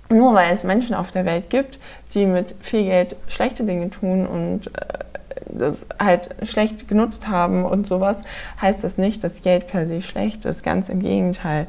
Nur 0.08 0.34
weil 0.34 0.52
es 0.52 0.64
Menschen 0.64 0.94
auf 0.94 1.10
der 1.10 1.24
Welt 1.24 1.50
gibt, 1.50 1.78
die 2.14 2.26
mit 2.26 2.54
viel 2.60 2.84
Geld 2.84 3.14
schlechte 3.28 3.64
Dinge 3.64 3.90
tun 3.90 4.26
und 4.26 4.68
äh, 4.68 5.04
das 5.52 5.86
halt 5.98 6.30
schlecht 6.42 6.88
genutzt 6.88 7.28
haben 7.28 7.64
und 7.64 7.86
sowas, 7.86 8.22
heißt 8.60 8.82
das 8.82 8.98
nicht, 8.98 9.22
dass 9.22 9.42
Geld 9.42 9.66
per 9.66 9.86
se 9.86 10.02
schlecht 10.02 10.44
ist. 10.44 10.62
Ganz 10.62 10.88
im 10.88 11.00
Gegenteil. 11.00 11.66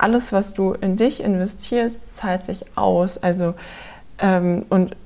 Alles, 0.00 0.32
was 0.32 0.54
du 0.54 0.72
in 0.72 0.96
dich 0.96 1.22
investierst, 1.22 2.16
zahlt 2.16 2.44
sich 2.44 2.64
aus. 2.76 3.18
Also 3.18 3.54
ähm, 4.18 4.64
und 4.70 4.96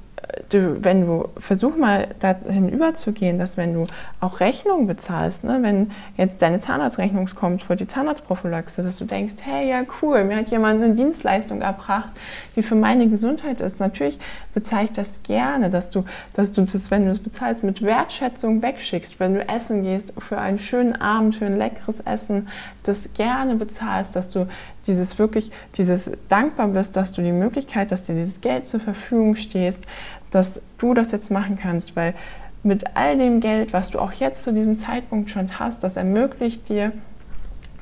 du, 0.50 0.82
wenn 0.82 1.06
du, 1.06 1.28
versuch 1.38 1.76
mal 1.76 2.08
dahin 2.20 2.68
überzugehen, 2.68 3.38
dass 3.38 3.56
wenn 3.56 3.74
du 3.74 3.86
auch 4.20 4.40
Rechnungen 4.40 4.86
bezahlst, 4.86 5.44
ne, 5.44 5.58
wenn 5.60 5.90
jetzt 6.16 6.42
deine 6.42 6.60
Zahnarztrechnung 6.60 7.28
kommt 7.34 7.62
für 7.62 7.76
die 7.76 7.86
Zahnarztprophylaxe, 7.86 8.82
dass 8.82 8.96
du 8.96 9.04
denkst, 9.04 9.34
hey, 9.42 9.68
ja 9.68 9.82
cool, 10.02 10.24
mir 10.24 10.36
hat 10.36 10.50
jemand 10.50 10.82
eine 10.82 10.94
Dienstleistung 10.94 11.62
erbracht, 11.62 12.12
die 12.56 12.62
für 12.62 12.74
meine 12.74 13.08
Gesundheit 13.08 13.60
ist. 13.60 13.80
Natürlich 13.80 14.18
bezahle 14.52 14.84
ich 14.84 14.92
das 14.92 15.22
gerne, 15.22 15.70
dass 15.70 15.90
du, 15.90 16.04
dass 16.34 16.52
du 16.52 16.62
das, 16.62 16.90
wenn 16.90 17.06
du 17.06 17.12
es 17.12 17.18
bezahlst, 17.18 17.64
mit 17.64 17.82
Wertschätzung 17.82 18.62
wegschickst, 18.62 19.20
wenn 19.20 19.34
du 19.34 19.48
essen 19.48 19.82
gehst 19.82 20.12
für 20.18 20.38
einen 20.38 20.58
schönen 20.58 21.00
Abend, 21.00 21.34
für 21.34 21.46
ein 21.46 21.56
leckeres 21.58 22.00
Essen, 22.00 22.48
das 22.82 23.12
gerne 23.14 23.56
bezahlst, 23.56 24.16
dass 24.16 24.30
du 24.30 24.46
dieses 24.86 25.18
wirklich, 25.18 25.50
dieses 25.76 26.10
dankbar 26.28 26.68
bist, 26.68 26.96
dass 26.96 27.12
du 27.12 27.22
die 27.22 27.32
Möglichkeit, 27.32 27.92
dass 27.92 28.02
dir 28.02 28.14
dieses 28.14 28.40
Geld 28.40 28.66
zur 28.66 28.80
Verfügung 28.80 29.36
stehst, 29.36 29.84
dass 30.30 30.60
du 30.78 30.94
das 30.94 31.12
jetzt 31.12 31.30
machen 31.30 31.58
kannst, 31.60 31.96
weil 31.96 32.14
mit 32.62 32.96
all 32.96 33.18
dem 33.18 33.40
Geld, 33.40 33.72
was 33.72 33.90
du 33.90 33.98
auch 33.98 34.12
jetzt 34.12 34.42
zu 34.42 34.52
diesem 34.52 34.74
Zeitpunkt 34.74 35.30
schon 35.30 35.58
hast, 35.58 35.84
das 35.84 35.96
ermöglicht 35.96 36.68
dir, 36.68 36.92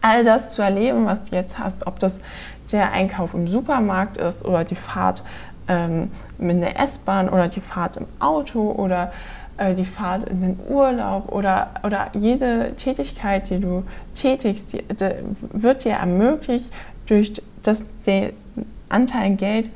all 0.00 0.25
das 0.25 0.54
zu 0.54 0.62
erleben, 0.62 1.06
was 1.06 1.25
du 1.25 1.37
jetzt 1.37 1.59
hast, 1.59 1.87
ob 1.87 2.00
das 2.00 2.21
der 2.73 2.92
Einkauf 2.92 3.35
im 3.35 3.49
Supermarkt 3.49 4.16
ist 4.16 4.44
oder 4.44 4.64
die 4.64 4.75
Fahrt 4.75 5.23
ähm, 5.68 6.11
mit 6.38 6.61
der 6.61 6.80
S-Bahn 6.80 7.28
oder 7.28 7.49
die 7.49 7.61
Fahrt 7.61 7.97
im 7.97 8.06
Auto 8.18 8.73
oder 8.73 9.12
äh, 9.56 9.75
die 9.75 9.85
Fahrt 9.85 10.28
in 10.28 10.40
den 10.40 10.61
Urlaub 10.68 11.32
oder, 11.32 11.71
oder 11.82 12.11
jede 12.18 12.75
Tätigkeit, 12.76 13.50
die 13.50 13.61
du 13.61 13.85
tätigst, 14.14 14.73
die, 14.73 14.82
die 14.82 15.11
wird 15.52 15.85
dir 15.85 15.92
ermöglicht 15.92 16.71
durch 17.06 17.32
das, 17.62 17.85
den 18.06 18.32
Anteil 18.88 19.37
Geld, 19.37 19.71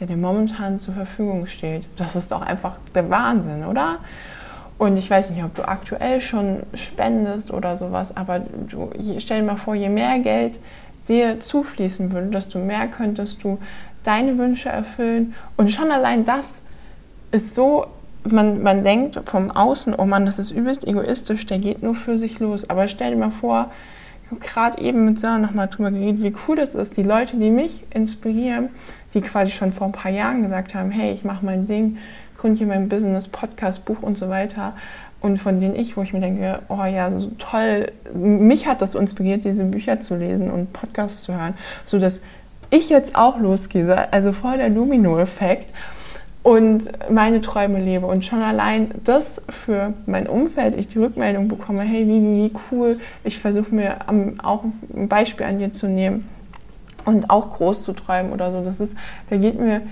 der 0.00 0.06
dir 0.06 0.16
momentan 0.16 0.78
zur 0.78 0.94
Verfügung 0.94 1.46
steht. 1.46 1.84
Das 1.96 2.16
ist 2.16 2.32
doch 2.32 2.42
einfach 2.42 2.76
der 2.94 3.08
Wahnsinn, 3.10 3.64
oder? 3.64 3.98
Und 4.78 4.96
ich 4.96 5.08
weiß 5.08 5.30
nicht, 5.30 5.44
ob 5.44 5.54
du 5.54 5.66
aktuell 5.66 6.20
schon 6.20 6.64
spendest 6.74 7.52
oder 7.52 7.76
sowas, 7.76 8.16
aber 8.16 8.40
du, 8.40 8.90
stell 9.18 9.40
dir 9.40 9.46
mal 9.46 9.56
vor, 9.56 9.74
je 9.74 9.88
mehr 9.88 10.18
Geld 10.18 10.58
dir 11.08 11.38
zufließen 11.40 12.10
würde, 12.12 12.28
desto 12.28 12.58
mehr 12.58 12.88
könntest 12.88 13.44
du 13.44 13.58
deine 14.02 14.36
Wünsche 14.38 14.70
erfüllen. 14.70 15.34
Und 15.56 15.70
schon 15.70 15.90
allein 15.90 16.24
das 16.24 16.54
ist 17.30 17.54
so, 17.54 17.86
man, 18.24 18.62
man 18.62 18.84
denkt 18.84 19.20
vom 19.26 19.50
Außen, 19.50 19.94
oh 19.96 20.04
Mann, 20.04 20.26
das 20.26 20.38
ist 20.38 20.50
übelst 20.50 20.86
egoistisch, 20.86 21.46
der 21.46 21.58
geht 21.58 21.82
nur 21.82 21.94
für 21.94 22.18
sich 22.18 22.38
los. 22.38 22.68
Aber 22.70 22.88
stell 22.88 23.10
dir 23.10 23.16
mal 23.16 23.30
vor, 23.30 23.70
ich 24.24 24.30
habe 24.30 24.40
gerade 24.40 24.82
eben 24.82 25.04
mit 25.04 25.18
Sören 25.18 25.42
nochmal 25.42 25.68
drüber 25.68 25.90
geredet, 25.90 26.22
wie 26.22 26.34
cool 26.46 26.56
das 26.56 26.74
ist. 26.74 26.96
Die 26.96 27.02
Leute, 27.02 27.36
die 27.36 27.50
mich 27.50 27.84
inspirieren, 27.92 28.70
die 29.14 29.20
quasi 29.20 29.50
schon 29.50 29.72
vor 29.72 29.88
ein 29.88 29.92
paar 29.92 30.10
Jahren 30.10 30.42
gesagt 30.42 30.74
haben, 30.74 30.90
hey, 30.90 31.12
ich 31.12 31.24
mache 31.24 31.44
mein 31.44 31.66
Ding, 31.66 31.98
gründe 32.38 32.58
hier 32.58 32.66
mein 32.66 32.88
Business, 32.88 33.28
Podcast, 33.28 33.84
Buch 33.84 34.02
und 34.02 34.16
so 34.16 34.28
weiter. 34.28 34.74
Und 35.20 35.38
von 35.38 35.60
denen 35.60 35.76
ich, 35.76 35.96
wo 35.96 36.02
ich 36.02 36.12
mir 36.12 36.20
denke, 36.20 36.60
oh 36.68 36.84
ja, 36.84 37.16
so 37.16 37.30
toll, 37.38 37.92
mich 38.12 38.66
hat 38.66 38.82
das 38.82 38.94
inspiriert, 38.94 39.44
diese 39.44 39.64
Bücher 39.64 40.00
zu 40.00 40.16
lesen 40.16 40.50
und 40.50 40.72
Podcasts 40.72 41.22
zu 41.22 41.32
hören, 41.32 41.54
sodass 41.86 42.20
ich 42.70 42.88
jetzt 42.88 43.14
auch 43.14 43.38
losgehe, 43.38 44.12
also 44.12 44.32
voll 44.32 44.56
der 44.56 44.70
Domino-Effekt 44.70 45.72
und 46.42 46.90
meine 47.10 47.40
Träume 47.40 47.80
lebe. 47.80 48.06
Und 48.06 48.24
schon 48.24 48.42
allein 48.42 48.90
das 49.04 49.42
für 49.48 49.94
mein 50.06 50.26
Umfeld, 50.26 50.76
ich 50.76 50.88
die 50.88 50.98
Rückmeldung 50.98 51.48
bekomme, 51.48 51.82
hey, 51.82 52.06
wie, 52.06 52.20
wie 52.20 52.52
cool, 52.70 52.98
ich 53.24 53.38
versuche 53.38 53.74
mir 53.74 53.98
auch 54.42 54.64
ein 54.94 55.08
Beispiel 55.08 55.46
an 55.46 55.58
dir 55.58 55.72
zu 55.72 55.86
nehmen 55.86 56.28
und 57.04 57.30
auch 57.30 57.56
groß 57.56 57.84
zu 57.84 57.92
träumen 57.92 58.32
oder 58.32 58.50
so. 58.50 58.62
Das 58.62 58.80
ist, 58.80 58.96
da 59.30 59.36
geht 59.36 59.58
mir 59.58 59.82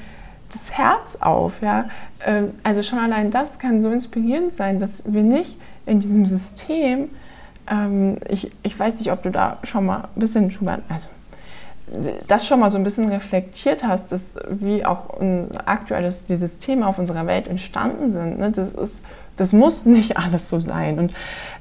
das 0.51 0.73
Herz 0.73 1.17
auf. 1.21 1.63
Ja? 1.63 1.89
Ähm, 2.25 2.53
also 2.65 2.83
schon 2.83 2.99
allein 2.99 3.31
das 3.31 3.59
kann 3.59 3.81
so 3.81 3.91
inspirierend 3.91 4.57
sein, 4.57 4.81
dass 4.81 5.03
wir 5.07 5.23
nicht 5.23 5.59
in 5.87 6.01
diesem 6.01 6.27
System, 6.27 7.11
ähm, 7.71 8.19
ich, 8.29 8.51
ich 8.63 8.79
weiß 8.79 8.99
nicht, 8.99 9.13
ob 9.13 9.23
du 9.23 9.31
da 9.31 9.59
schon 9.63 9.87
mal 9.87 10.09
ein 10.15 10.21
bisschen 10.21 10.51
drüber, 10.51 10.79
also 10.89 11.09
das 12.27 12.47
schon 12.47 12.61
mal 12.61 12.71
so 12.71 12.79
ein 12.79 12.85
bisschen 12.85 13.09
reflektiert 13.09 13.85
hast, 13.85 14.13
dass 14.13 14.23
wie 14.49 14.85
auch 14.85 15.21
ein 15.21 15.49
aktuelles 15.67 16.25
die 16.27 16.37
Systeme 16.37 16.87
auf 16.87 16.99
unserer 16.99 17.27
Welt 17.27 17.49
entstanden 17.49 18.13
sind. 18.13 18.39
Ne? 18.39 18.51
Das, 18.51 18.71
ist, 18.71 19.03
das 19.37 19.53
muss 19.53 19.87
nicht 19.87 20.17
alles 20.17 20.49
so 20.49 20.61
sein. 20.61 20.99
Und 20.99 21.13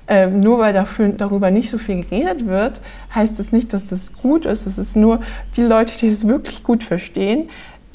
äh, 0.07 0.27
nur 0.27 0.59
weil 0.59 0.73
dafür, 0.73 1.09
darüber 1.09 1.49
nicht 1.51 1.69
so 1.69 1.77
viel 1.77 2.03
geredet 2.03 2.47
wird, 2.47 2.81
heißt 3.13 3.33
es 3.33 3.37
das 3.37 3.51
nicht, 3.51 3.73
dass 3.73 3.87
das 3.87 4.13
gut 4.13 4.45
ist. 4.45 4.67
Es 4.67 4.77
ist 4.77 4.95
nur 4.95 5.21
die 5.55 5.63
Leute, 5.63 5.97
die 5.97 6.07
es 6.07 6.27
wirklich 6.27 6.63
gut 6.63 6.83
verstehen, 6.83 7.49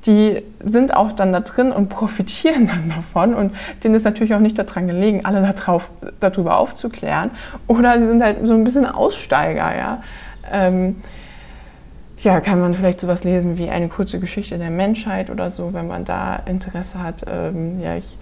die 0.06 0.42
sind 0.62 0.94
auch 0.94 1.12
dann 1.12 1.32
da 1.32 1.40
drin 1.40 1.72
und 1.72 1.88
profitieren 1.88 2.66
dann 2.66 2.90
davon 2.94 3.34
und 3.34 3.54
denen 3.82 3.94
ist 3.94 4.04
natürlich 4.04 4.34
auch 4.34 4.40
nicht 4.40 4.58
daran 4.58 4.86
gelegen, 4.86 5.24
alle 5.24 5.40
darauf, 5.40 5.88
darüber 6.20 6.58
aufzuklären 6.58 7.30
oder 7.68 8.00
sie 8.00 8.06
sind 8.06 8.22
halt 8.22 8.38
so 8.46 8.54
ein 8.54 8.64
bisschen 8.64 8.86
Aussteiger, 8.86 9.76
ja. 9.76 10.02
Ähm, 10.52 10.96
ja, 12.24 12.40
kann 12.40 12.60
man 12.60 12.74
vielleicht 12.74 13.00
sowas 13.00 13.24
lesen 13.24 13.58
wie 13.58 13.70
eine 13.70 13.88
kurze 13.88 14.18
Geschichte 14.18 14.58
der 14.58 14.70
Menschheit 14.70 15.30
oder 15.30 15.50
so, 15.50 15.72
wenn 15.72 15.86
man 15.86 16.04
da 16.04 16.36
Interesse 16.36 17.02
hat. 17.02 17.24
Ähm, 17.28 17.80
ja, 17.80 17.96
ich 17.96 18.18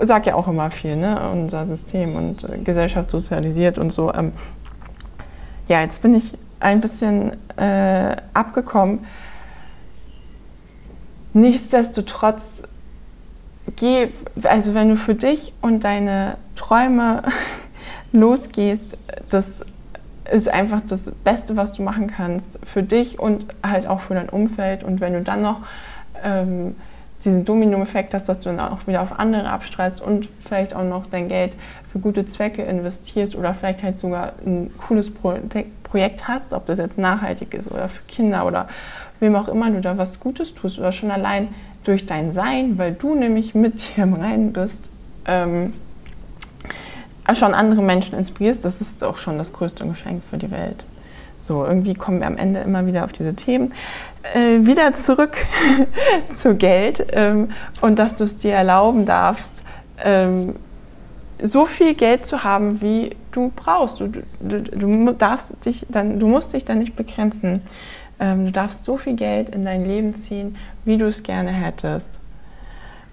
sage 0.00 0.30
ja 0.30 0.34
auch 0.34 0.48
immer 0.48 0.70
viel, 0.70 0.96
ne? 0.96 1.30
unser 1.30 1.66
System 1.66 2.16
und 2.16 2.44
äh, 2.44 2.58
Gesellschaft 2.58 3.10
sozialisiert 3.10 3.78
und 3.78 3.92
so. 3.92 4.12
Ähm, 4.14 4.32
ja, 5.68 5.82
jetzt 5.82 6.00
bin 6.02 6.14
ich 6.14 6.38
ein 6.60 6.80
bisschen 6.80 7.32
äh, 7.56 8.16
abgekommen 8.32 9.00
Nichtsdestotrotz, 11.36 12.62
geh, 13.76 14.08
also 14.44 14.72
wenn 14.72 14.88
du 14.88 14.96
für 14.96 15.14
dich 15.14 15.52
und 15.60 15.84
deine 15.84 16.38
Träume 16.56 17.24
losgehst, 18.12 18.96
das 19.28 19.60
ist 20.32 20.48
einfach 20.48 20.80
das 20.86 21.10
Beste, 21.24 21.56
was 21.56 21.72
du 21.72 21.82
machen 21.82 22.08
kannst 22.08 22.58
für 22.64 22.82
dich 22.82 23.18
und 23.18 23.46
halt 23.62 23.86
auch 23.86 24.00
für 24.00 24.14
dein 24.14 24.28
Umfeld. 24.28 24.84
Und 24.84 25.00
wenn 25.00 25.12
du 25.12 25.22
dann 25.22 25.42
noch 25.42 25.60
ähm, 26.22 26.74
diesen 27.24 27.44
Domino-Effekt 27.44 28.14
hast, 28.14 28.28
dass 28.28 28.40
du 28.40 28.50
dann 28.50 28.60
auch 28.60 28.86
wieder 28.86 29.02
auf 29.02 29.18
andere 29.18 29.48
abstreist 29.48 30.00
und 30.00 30.28
vielleicht 30.44 30.74
auch 30.74 30.84
noch 30.84 31.06
dein 31.06 31.28
Geld 31.28 31.56
für 31.90 31.98
gute 31.98 32.26
Zwecke 32.26 32.62
investierst 32.62 33.36
oder 33.36 33.54
vielleicht 33.54 33.82
halt 33.82 33.98
sogar 33.98 34.32
ein 34.44 34.70
cooles 34.78 35.10
Projekt 35.10 36.28
hast, 36.28 36.52
ob 36.52 36.66
das 36.66 36.78
jetzt 36.78 36.98
nachhaltig 36.98 37.54
ist 37.54 37.70
oder 37.70 37.88
für 37.88 38.02
Kinder 38.06 38.46
oder 38.46 38.68
wem 39.20 39.34
auch 39.36 39.48
immer 39.48 39.70
du 39.70 39.80
da 39.80 39.96
was 39.96 40.20
Gutes 40.20 40.54
tust 40.54 40.78
oder 40.78 40.92
schon 40.92 41.10
allein 41.10 41.48
durch 41.84 42.04
dein 42.04 42.34
Sein, 42.34 42.78
weil 42.78 42.92
du 42.92 43.14
nämlich 43.14 43.54
mit 43.54 43.96
dir 43.96 44.04
im 44.04 44.14
Reinen 44.14 44.52
bist, 44.52 44.90
ähm, 45.26 45.72
schon 47.34 47.54
andere 47.54 47.82
Menschen 47.82 48.18
inspirierst, 48.18 48.64
das 48.64 48.80
ist 48.80 49.02
auch 49.02 49.16
schon 49.16 49.38
das 49.38 49.52
größte 49.52 49.86
Geschenk 49.86 50.22
für 50.30 50.38
die 50.38 50.50
Welt. 50.50 50.84
So, 51.38 51.64
irgendwie 51.64 51.94
kommen 51.94 52.20
wir 52.20 52.26
am 52.26 52.38
Ende 52.38 52.60
immer 52.60 52.86
wieder 52.86 53.04
auf 53.04 53.12
diese 53.12 53.34
Themen. 53.34 53.72
Äh, 54.34 54.64
wieder 54.66 54.94
zurück 54.94 55.36
zu 56.30 56.56
Geld 56.56 57.06
ähm, 57.12 57.50
und 57.80 57.98
dass 57.98 58.16
du 58.16 58.24
es 58.24 58.38
dir 58.38 58.52
erlauben 58.52 59.06
darfst, 59.06 59.62
ähm, 60.02 60.56
so 61.42 61.66
viel 61.66 61.94
Geld 61.94 62.26
zu 62.26 62.44
haben, 62.44 62.80
wie 62.80 63.14
du 63.32 63.52
brauchst. 63.54 64.00
Du, 64.00 64.08
du, 64.40 64.62
du, 64.62 65.12
darfst 65.12 65.52
dich 65.64 65.86
dann, 65.88 66.18
du 66.18 66.28
musst 66.28 66.52
dich 66.52 66.64
dann 66.64 66.78
nicht 66.78 66.96
begrenzen. 66.96 67.60
Ähm, 68.18 68.46
du 68.46 68.52
darfst 68.52 68.84
so 68.84 68.96
viel 68.96 69.14
Geld 69.14 69.50
in 69.50 69.64
dein 69.64 69.84
Leben 69.84 70.14
ziehen, 70.14 70.56
wie 70.84 70.96
du 70.96 71.06
es 71.06 71.22
gerne 71.22 71.50
hättest. 71.50 72.18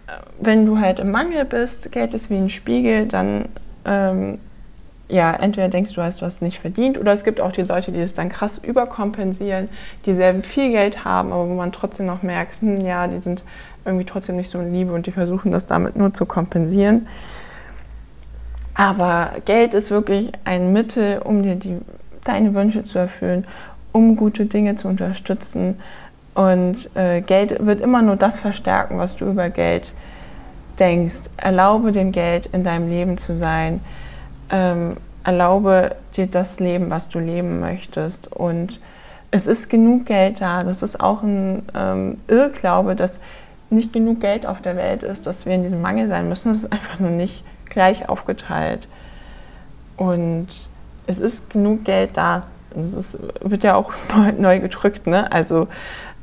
Äh, 0.08 0.12
wenn 0.40 0.66
du 0.66 0.80
halt 0.80 1.00
im 1.00 1.12
Mangel 1.12 1.44
bist, 1.44 1.92
Geld 1.92 2.14
ist 2.14 2.30
wie 2.30 2.38
ein 2.38 2.50
Spiegel, 2.50 3.06
dann 3.06 3.50
ähm, 3.86 4.40
ja, 5.10 5.34
entweder 5.34 5.70
denkst 5.70 5.94
du, 5.94 6.02
hast 6.02 6.22
was 6.22 6.42
nicht 6.42 6.60
verdient, 6.60 6.98
oder 6.98 7.14
es 7.14 7.24
gibt 7.24 7.42
auch 7.42 7.52
die 7.52 7.62
Leute, 7.62 7.92
die 7.92 8.00
es 8.00 8.14
dann 8.14 8.30
krass 8.30 8.58
überkompensieren, 8.58 9.70
die 10.06 10.14
selben 10.14 10.44
viel 10.44 10.72
Geld 10.72 11.06
haben, 11.06 11.32
aber 11.32 11.48
wo 11.48 11.54
man 11.54 11.72
trotzdem 11.72 12.06
noch 12.06 12.24
merkt, 12.24 12.62
hm, 12.62 12.82
ja, 12.82 13.08
die 13.08 13.20
sind 13.20 13.44
irgendwie 13.86 14.06
trotzdem 14.06 14.38
nicht 14.38 14.50
so 14.50 14.60
in 14.60 14.74
Liebe 14.74 14.94
und 14.94 15.06
die 15.06 15.12
versuchen 15.12 15.52
das 15.52 15.66
damit 15.66 15.96
nur 15.96 16.14
zu 16.14 16.26
kompensieren. 16.26 17.08
Aber 18.76 19.34
Geld 19.46 19.74
ist 19.74 19.92
wirklich 19.92 20.32
ein 20.46 20.74
Mittel, 20.74 21.20
um 21.20 21.44
dir 21.44 21.56
die, 21.56 21.78
deine 22.24 22.56
Wünsche 22.56 22.84
zu 22.84 22.98
erfüllen 22.98 23.46
um 23.94 24.18
gute 24.18 24.48
Dinge 24.48 24.76
zu 24.76 24.90
unterstützen. 24.90 25.76
Und 26.34 26.90
äh, 26.96 27.22
Geld 27.22 27.66
wird 27.66 27.80
immer 27.80 28.02
nur 28.02 28.18
das 28.18 28.40
verstärken, 28.40 28.98
was 28.98 29.16
du 29.16 29.26
über 29.26 29.50
Geld 29.50 29.94
denkst. 30.84 31.30
Erlaube 31.38 31.92
dem 31.94 32.12
Geld 32.12 32.48
in 32.48 32.64
deinem 32.64 32.90
Leben 32.90 33.18
zu 33.18 33.36
sein. 33.36 33.80
Ähm, 34.50 34.98
erlaube 35.24 35.96
dir 36.18 36.28
das 36.28 36.60
Leben, 36.60 36.90
was 36.90 37.08
du 37.08 37.20
leben 37.20 37.60
möchtest. 37.62 38.32
Und 38.32 38.82
es 39.32 39.48
ist 39.48 39.70
genug 39.70 40.06
Geld 40.06 40.42
da. 40.42 40.64
Das 40.64 40.84
ist 40.84 41.00
auch 41.00 41.24
ein 41.24 41.64
ähm, 41.74 42.18
Irrglaube, 42.28 42.96
dass 42.96 43.20
nicht 43.70 43.94
genug 43.94 44.20
Geld 44.20 44.46
auf 44.46 44.62
der 44.62 44.76
Welt 44.76 45.04
ist, 45.04 45.26
dass 45.26 45.46
wir 45.46 45.56
in 45.56 45.64
diesem 45.64 45.82
Mangel 45.82 46.08
sein 46.10 46.28
müssen. 46.28 46.52
Es 46.52 46.60
ist 46.60 46.72
einfach 46.72 47.00
nur 47.00 47.12
nicht 47.12 47.44
gleich 47.66 48.10
aufgeteilt. 48.10 48.88
Und 49.96 50.48
es 51.08 51.20
ist 51.20 51.50
genug 51.50 51.86
Geld 51.86 52.12
da. 52.16 52.42
Das 52.76 53.18
wird 53.40 53.64
ja 53.64 53.76
auch 53.76 53.94
neu 54.38 54.60
gedrückt, 54.60 55.08
ne? 55.08 55.32
Also 55.32 55.68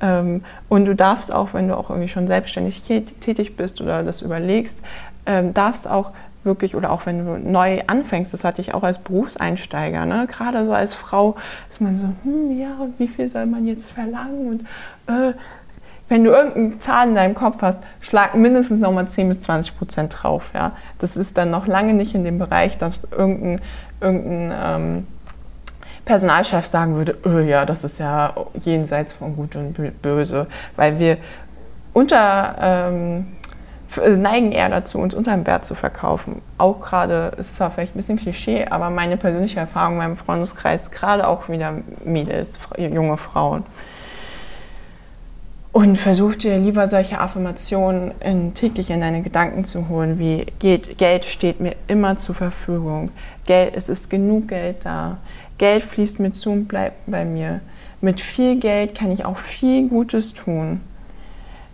und 0.00 0.84
du 0.86 0.94
darfst 0.94 1.32
auch, 1.32 1.54
wenn 1.54 1.68
du 1.68 1.76
auch 1.76 1.90
irgendwie 1.90 2.08
schon 2.08 2.26
selbstständig 2.26 2.82
tätig 2.82 3.56
bist 3.56 3.80
oder 3.80 4.02
das 4.02 4.22
überlegst, 4.22 4.78
ähm, 5.26 5.52
darfst 5.54 5.88
auch 5.88 6.12
wirklich 6.42 6.74
oder 6.74 6.90
auch 6.90 7.04
wenn 7.04 7.24
du 7.24 7.38
neu 7.38 7.82
anfängst, 7.86 8.32
das 8.32 8.44
hatte 8.44 8.62
ich 8.62 8.72
auch 8.72 8.82
als 8.82 8.98
Berufseinsteiger, 8.98 10.06
ne? 10.06 10.26
gerade 10.26 10.64
so 10.64 10.72
als 10.72 10.94
Frau 10.94 11.36
ist 11.70 11.80
man 11.80 11.96
so, 11.98 12.06
hm, 12.22 12.58
ja, 12.58 12.76
und 12.80 12.98
wie 12.98 13.08
viel 13.08 13.28
soll 13.28 13.44
man 13.44 13.66
jetzt 13.66 13.90
verlangen? 13.90 14.48
Und 14.48 15.14
äh, 15.14 15.34
wenn 16.10 16.24
du 16.24 16.30
irgendeine 16.30 16.78
Zahl 16.80 17.08
in 17.08 17.14
deinem 17.14 17.34
Kopf 17.34 17.62
hast, 17.62 17.78
schlag 18.00 18.34
mindestens 18.34 18.80
nochmal 18.80 19.06
10 19.06 19.28
bis 19.28 19.42
20 19.42 19.78
Prozent 19.78 20.16
drauf. 20.18 20.42
Ja? 20.52 20.72
Das 20.98 21.16
ist 21.16 21.38
dann 21.38 21.50
noch 21.50 21.68
lange 21.68 21.94
nicht 21.94 22.16
in 22.16 22.24
dem 22.24 22.38
Bereich, 22.38 22.78
dass 22.78 23.06
irgendein, 23.12 23.60
irgendein 24.00 24.52
ähm, 24.60 25.06
Personalchef 26.04 26.66
sagen 26.66 26.96
würde, 26.96 27.18
oh 27.24 27.38
ja, 27.38 27.64
das 27.64 27.84
ist 27.84 27.98
ja 27.98 28.34
jenseits 28.54 29.14
von 29.14 29.36
Gut 29.36 29.56
und 29.56 29.76
Böse, 30.02 30.46
weil 30.76 30.98
wir 30.98 31.18
unter, 31.92 32.56
ähm, 32.60 33.26
neigen 34.18 34.52
eher 34.52 34.68
dazu, 34.68 34.98
uns 34.98 35.14
unter 35.14 35.32
dem 35.32 35.46
Wert 35.46 35.64
zu 35.64 35.74
verkaufen. 35.74 36.42
Auch 36.58 36.80
gerade, 36.80 37.32
ist 37.38 37.56
zwar 37.56 37.70
vielleicht 37.70 37.94
ein 37.94 37.98
bisschen 37.98 38.18
Klischee, 38.18 38.66
aber 38.66 38.90
meine 38.90 39.16
persönliche 39.16 39.60
Erfahrung 39.60 39.94
in 39.94 39.98
meinem 39.98 40.16
Freundeskreis, 40.16 40.90
gerade 40.90 41.26
auch 41.26 41.48
wieder 41.48 41.74
Mädels, 42.04 42.58
junge 42.78 43.16
Frauen. 43.16 43.64
Und 45.72 45.96
versuch 45.96 46.34
dir 46.34 46.58
lieber 46.58 46.88
solche 46.88 47.20
Affirmationen 47.20 48.12
in, 48.20 48.54
täglich 48.54 48.90
in 48.90 49.00
deine 49.00 49.22
Gedanken 49.22 49.64
zu 49.64 49.88
holen, 49.88 50.18
wie 50.18 50.46
Geld, 50.58 50.98
Geld 50.98 51.24
steht 51.24 51.60
mir 51.60 51.76
immer 51.86 52.18
zur 52.18 52.34
Verfügung. 52.34 53.10
Geld, 53.46 53.76
es 53.76 53.88
ist 53.88 54.10
genug 54.10 54.48
Geld 54.48 54.78
da. 54.82 55.18
Geld 55.60 55.82
fließt 55.82 56.20
mir 56.20 56.32
zu 56.32 56.52
und 56.52 56.68
bleibt 56.68 57.02
bei 57.06 57.26
mir. 57.26 57.60
Mit 58.00 58.22
viel 58.22 58.58
Geld 58.58 58.94
kann 58.94 59.12
ich 59.12 59.26
auch 59.26 59.36
viel 59.36 59.90
Gutes 59.90 60.32
tun. 60.32 60.80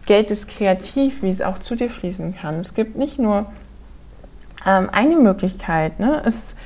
Geld 0.06 0.32
ist 0.32 0.48
kreativ, 0.48 1.22
wie 1.22 1.30
es 1.30 1.40
auch 1.40 1.60
zu 1.60 1.76
dir 1.76 1.88
fließen 1.88 2.34
kann. 2.34 2.56
Es 2.56 2.74
gibt 2.74 2.96
nicht 2.96 3.20
nur 3.20 3.46
ähm, 4.66 4.90
eine 4.90 5.14
Möglichkeit. 5.14 6.00
Ne? 6.00 6.20
Es 6.24 6.34
ist 6.34 6.56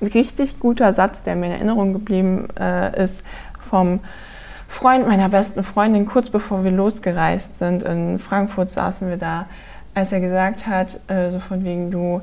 ein 0.00 0.06
richtig 0.06 0.58
guter 0.58 0.94
Satz, 0.94 1.22
der 1.22 1.36
mir 1.36 1.48
in 1.48 1.52
Erinnerung 1.52 1.92
geblieben 1.92 2.48
äh, 2.58 3.04
ist 3.04 3.24
vom 3.68 4.00
Freund 4.66 5.06
meiner 5.06 5.28
besten 5.28 5.62
Freundin, 5.64 6.06
kurz 6.06 6.30
bevor 6.30 6.64
wir 6.64 6.70
losgereist 6.70 7.58
sind. 7.58 7.82
In 7.82 8.18
Frankfurt 8.18 8.70
saßen 8.70 9.06
wir 9.10 9.18
da, 9.18 9.44
als 9.92 10.12
er 10.12 10.20
gesagt 10.20 10.66
hat, 10.66 10.98
äh, 11.08 11.28
so 11.28 11.40
von 11.40 11.62
wegen 11.62 11.90
du, 11.90 12.22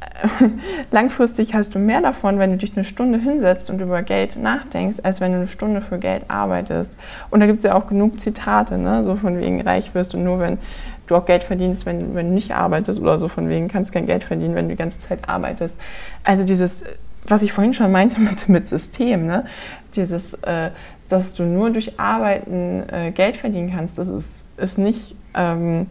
langfristig 0.90 1.54
hast 1.54 1.74
du 1.74 1.78
mehr 1.78 2.00
davon, 2.00 2.38
wenn 2.38 2.50
du 2.52 2.56
dich 2.56 2.76
eine 2.76 2.84
Stunde 2.84 3.18
hinsetzt 3.18 3.70
und 3.70 3.80
über 3.80 4.02
Geld 4.02 4.36
nachdenkst, 4.36 5.00
als 5.02 5.20
wenn 5.20 5.32
du 5.32 5.38
eine 5.38 5.48
Stunde 5.48 5.80
für 5.80 5.98
Geld 5.98 6.24
arbeitest. 6.28 6.92
Und 7.30 7.40
da 7.40 7.46
gibt 7.46 7.58
es 7.58 7.64
ja 7.64 7.74
auch 7.74 7.86
genug 7.88 8.20
Zitate, 8.20 8.78
ne? 8.78 9.04
so 9.04 9.16
von 9.16 9.38
wegen 9.38 9.60
reich 9.60 9.94
wirst 9.94 10.12
du 10.12 10.18
nur, 10.18 10.38
wenn 10.40 10.58
du 11.06 11.16
auch 11.16 11.26
Geld 11.26 11.44
verdienst, 11.44 11.86
wenn, 11.86 12.14
wenn 12.14 12.28
du 12.28 12.34
nicht 12.34 12.54
arbeitest 12.54 13.00
oder 13.00 13.18
so 13.18 13.28
von 13.28 13.48
wegen 13.48 13.68
kannst 13.68 13.92
kein 13.92 14.06
Geld 14.06 14.24
verdienen, 14.24 14.54
wenn 14.54 14.68
du 14.68 14.74
die 14.74 14.78
ganze 14.78 14.98
Zeit 15.00 15.28
arbeitest. 15.28 15.76
Also 16.24 16.44
dieses, 16.44 16.84
was 17.26 17.42
ich 17.42 17.52
vorhin 17.52 17.74
schon 17.74 17.90
meinte 17.90 18.20
mit, 18.20 18.48
mit 18.48 18.68
System, 18.68 19.26
ne? 19.26 19.46
dieses 19.94 20.34
äh, 20.34 20.70
dass 21.08 21.34
du 21.34 21.44
nur 21.44 21.70
durch 21.70 21.98
Arbeiten 21.98 22.82
äh, 22.88 23.10
Geld 23.12 23.36
verdienen 23.36 23.72
kannst, 23.74 23.98
das 23.98 24.08
ist, 24.08 24.44
ist, 24.56 24.78
nicht, 24.78 25.16
ähm, 25.34 25.86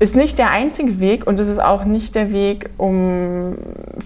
ist 0.00 0.16
nicht 0.16 0.38
der 0.38 0.50
einzige 0.50 0.98
Weg 0.98 1.26
und 1.26 1.38
es 1.38 1.46
ist 1.46 1.60
auch 1.60 1.84
nicht 1.84 2.14
der 2.14 2.32
Weg, 2.32 2.70
um 2.78 3.58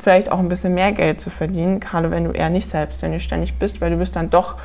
vielleicht 0.02 0.30
auch 0.30 0.40
ein 0.40 0.48
bisschen 0.48 0.74
mehr 0.74 0.90
Geld 0.90 1.20
zu 1.20 1.30
verdienen, 1.30 1.78
gerade 1.78 2.10
wenn 2.10 2.24
du 2.24 2.32
eher 2.32 2.50
nicht 2.50 2.68
selbstständig 2.68 3.54
bist, 3.60 3.80
weil 3.80 3.92
du 3.92 3.96
bist 3.96 4.16
dann 4.16 4.28
doch, 4.28 4.56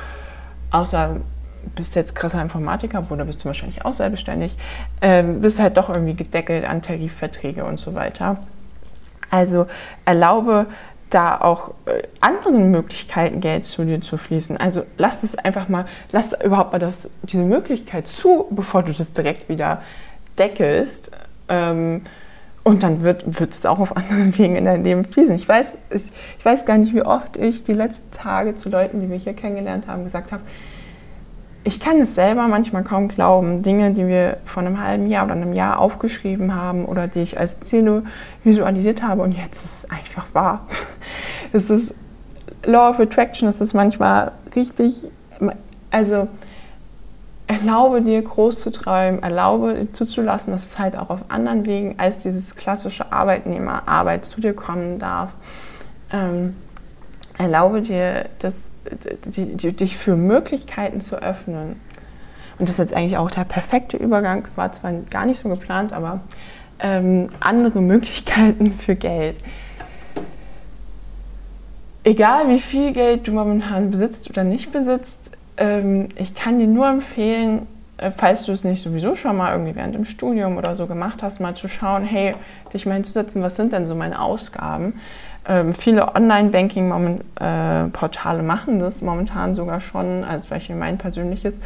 außer 0.72 1.16
bist 1.76 1.94
jetzt 1.94 2.16
krasser 2.16 2.42
Informatiker, 2.42 3.08
wo 3.08 3.14
da 3.14 3.22
bist 3.22 3.42
du 3.42 3.44
wahrscheinlich 3.44 3.84
auch 3.84 3.92
selbstständig, 3.92 4.56
äh, 5.00 5.22
bist 5.22 5.60
halt 5.60 5.76
doch 5.76 5.88
irgendwie 5.88 6.14
gedeckelt 6.14 6.68
an 6.68 6.82
Tarifverträge 6.82 7.64
und 7.64 7.78
so 7.78 7.94
weiter. 7.94 8.38
Also 9.30 9.68
erlaube 10.04 10.66
da 11.10 11.40
auch 11.40 11.74
äh, 11.86 12.02
anderen 12.20 12.72
Möglichkeiten 12.72 13.40
Geld 13.40 13.66
zu 13.66 13.84
dir 13.84 14.00
zu 14.00 14.16
fließen. 14.16 14.56
Also 14.56 14.82
lass 14.98 15.22
es 15.22 15.36
einfach 15.36 15.68
mal, 15.68 15.86
lass 16.10 16.32
überhaupt 16.42 16.72
mal 16.72 16.80
das, 16.80 17.08
diese 17.22 17.44
Möglichkeit 17.44 18.08
zu, 18.08 18.46
bevor 18.50 18.82
du 18.82 18.92
das 18.92 19.12
direkt 19.12 19.48
wieder 19.48 19.82
deckelst. 20.40 21.12
Ähm, 21.48 22.02
und 22.62 22.82
dann 22.82 23.02
wird, 23.02 23.40
wird 23.40 23.52
es 23.52 23.64
auch 23.64 23.78
auf 23.78 23.96
anderen 23.96 24.36
Wegen 24.38 24.56
in 24.56 24.64
dein 24.64 24.84
Leben 24.84 25.04
fließen. 25.04 25.34
Ich 25.34 25.48
weiß, 25.48 25.74
ich, 25.90 26.04
ich 26.38 26.44
weiß 26.44 26.64
gar 26.64 26.78
nicht, 26.78 26.94
wie 26.94 27.02
oft 27.02 27.36
ich 27.36 27.64
die 27.64 27.72
letzten 27.72 28.10
Tage 28.10 28.54
zu 28.54 28.68
Leuten, 28.68 29.00
die 29.00 29.08
wir 29.08 29.16
hier 29.16 29.34
kennengelernt 29.34 29.86
haben, 29.86 30.04
gesagt 30.04 30.32
habe, 30.32 30.42
ich 31.62 31.78
kann 31.78 32.00
es 32.00 32.14
selber 32.14 32.48
manchmal 32.48 32.84
kaum 32.84 33.08
glauben. 33.08 33.62
Dinge, 33.62 33.92
die 33.92 34.06
wir 34.06 34.38
vor 34.46 34.62
einem 34.62 34.82
halben 34.82 35.08
Jahr 35.08 35.24
oder 35.26 35.34
einem 35.34 35.52
Jahr 35.52 35.78
aufgeschrieben 35.78 36.54
haben 36.54 36.86
oder 36.86 37.06
die 37.06 37.20
ich 37.20 37.38
als 37.38 37.60
Ziele 37.60 38.02
visualisiert 38.44 39.02
habe 39.02 39.22
und 39.22 39.32
jetzt 39.32 39.64
ist 39.64 39.84
es 39.84 39.90
einfach 39.90 40.26
wahr. 40.32 40.66
Es 41.52 41.68
ist 41.68 41.92
Law 42.64 42.90
of 42.90 43.00
Attraction, 43.00 43.48
es 43.48 43.60
ist 43.60 43.74
manchmal 43.74 44.30
richtig, 44.54 45.04
also 45.90 46.28
erlaube 47.50 48.00
dir 48.00 48.22
groß 48.22 48.60
zu 48.60 48.70
träumen, 48.70 49.22
erlaube 49.24 49.88
zuzulassen, 49.92 50.52
dass 50.52 50.64
es 50.64 50.78
halt 50.78 50.96
auch 50.96 51.10
auf 51.10 51.20
anderen 51.28 51.66
Wegen 51.66 51.98
als 51.98 52.18
dieses 52.18 52.54
klassische 52.54 53.12
Arbeitnehmerarbeit 53.12 54.24
zu 54.24 54.40
dir 54.40 54.54
kommen 54.54 55.00
darf. 55.00 55.30
Ähm, 56.12 56.54
erlaube 57.38 57.82
dir, 57.82 58.26
das 58.38 58.70
die, 59.24 59.56
die, 59.56 59.72
dich 59.72 59.96
für 59.96 60.14
Möglichkeiten 60.14 61.00
zu 61.00 61.16
öffnen. 61.16 61.80
Und 62.58 62.68
das 62.68 62.70
ist 62.70 62.78
jetzt 62.78 62.94
eigentlich 62.94 63.16
auch 63.16 63.30
der 63.30 63.44
perfekte 63.44 63.96
Übergang, 63.96 64.46
war 64.54 64.72
zwar 64.72 64.92
gar 65.10 65.26
nicht 65.26 65.40
so 65.40 65.48
geplant, 65.48 65.92
aber 65.92 66.20
ähm, 66.78 67.30
andere 67.40 67.80
Möglichkeiten 67.80 68.74
für 68.74 68.94
Geld. 68.94 69.36
Egal 72.04 72.48
wie 72.48 72.60
viel 72.60 72.92
Geld 72.92 73.26
du 73.26 73.32
momentan 73.32 73.90
besitzt 73.90 74.30
oder 74.30 74.44
nicht 74.44 74.70
besitzt, 74.70 75.32
ähm, 75.60 76.08
ich 76.16 76.34
kann 76.34 76.58
dir 76.58 76.66
nur 76.66 76.88
empfehlen, 76.88 77.68
äh, 77.98 78.10
falls 78.10 78.46
du 78.46 78.52
es 78.52 78.64
nicht 78.64 78.82
sowieso 78.82 79.14
schon 79.14 79.36
mal 79.36 79.52
irgendwie 79.52 79.76
während 79.76 79.94
dem 79.94 80.06
Studium 80.06 80.56
oder 80.56 80.74
so 80.74 80.86
gemacht 80.86 81.22
hast, 81.22 81.38
mal 81.38 81.54
zu 81.54 81.68
schauen, 81.68 82.04
hey, 82.04 82.34
dich 82.72 82.86
mal 82.86 82.94
hinzusetzen, 82.94 83.42
was 83.42 83.56
sind 83.56 83.72
denn 83.72 83.86
so 83.86 83.94
meine 83.94 84.20
Ausgaben? 84.20 84.94
Ähm, 85.48 85.72
viele 85.72 86.14
Online-Banking-Portale 86.14 88.38
äh, 88.38 88.42
machen 88.42 88.78
das 88.78 89.00
momentan 89.02 89.54
sogar 89.54 89.80
schon, 89.80 90.22
als 90.24 90.46
Beispiel 90.46 90.76
mein 90.76 90.98
persönliches. 90.98 91.60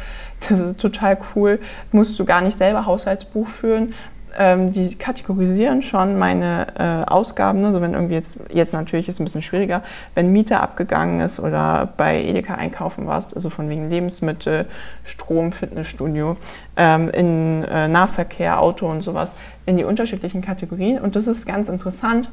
Das 0.47 0.59
ist 0.59 0.79
total 0.79 1.17
cool. 1.35 1.59
Musst 1.91 2.19
du 2.19 2.25
gar 2.25 2.41
nicht 2.41 2.57
selber 2.57 2.85
Haushaltsbuch 2.85 3.47
führen. 3.47 3.93
Ähm, 4.37 4.71
die 4.71 4.95
kategorisieren 4.95 5.81
schon 5.81 6.19
meine 6.19 6.67
äh, 6.77 7.09
Ausgaben. 7.09 7.61
Ne? 7.61 7.67
Also 7.67 7.81
wenn 7.81 7.93
irgendwie 7.93 8.15
jetzt, 8.15 8.37
jetzt 8.51 8.73
natürlich 8.73 9.07
ist 9.07 9.15
es 9.15 9.19
ein 9.19 9.25
bisschen 9.25 9.41
schwieriger, 9.41 9.81
wenn 10.13 10.31
Miete 10.31 10.59
abgegangen 10.59 11.21
ist 11.21 11.39
oder 11.39 11.89
bei 11.95 12.21
Edeka 12.21 12.55
einkaufen 12.55 13.07
warst, 13.07 13.35
also 13.35 13.49
von 13.49 13.69
wegen 13.69 13.89
Lebensmittel, 13.89 14.65
Strom, 15.03 15.51
Fitnessstudio, 15.51 16.37
ähm, 16.75 17.09
in 17.09 17.63
äh, 17.63 17.87
Nahverkehr, 17.87 18.59
Auto 18.59 18.87
und 18.87 19.01
sowas, 19.01 19.33
in 19.65 19.77
die 19.77 19.83
unterschiedlichen 19.83 20.41
Kategorien. 20.41 20.99
Und 20.99 21.15
das 21.15 21.27
ist 21.27 21.45
ganz 21.45 21.69
interessant 21.69 22.29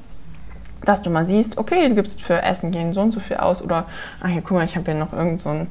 dass 0.84 1.00
du 1.00 1.10
mal 1.10 1.26
siehst, 1.26 1.58
okay, 1.58 1.88
du 1.88 1.94
gibst 1.94 2.22
für 2.22 2.42
Essen 2.42 2.72
gehen 2.72 2.92
so 2.92 3.02
und 3.02 3.12
so 3.12 3.20
viel 3.20 3.36
aus 3.36 3.62
oder, 3.62 3.86
ach 4.20 4.28
hier, 4.28 4.42
guck 4.42 4.56
mal, 4.56 4.64
ich 4.64 4.74
habe 4.74 4.90
hier 4.90 4.98
noch 4.98 5.12
irgend 5.12 5.40
so 5.40 5.50
ein 5.50 5.68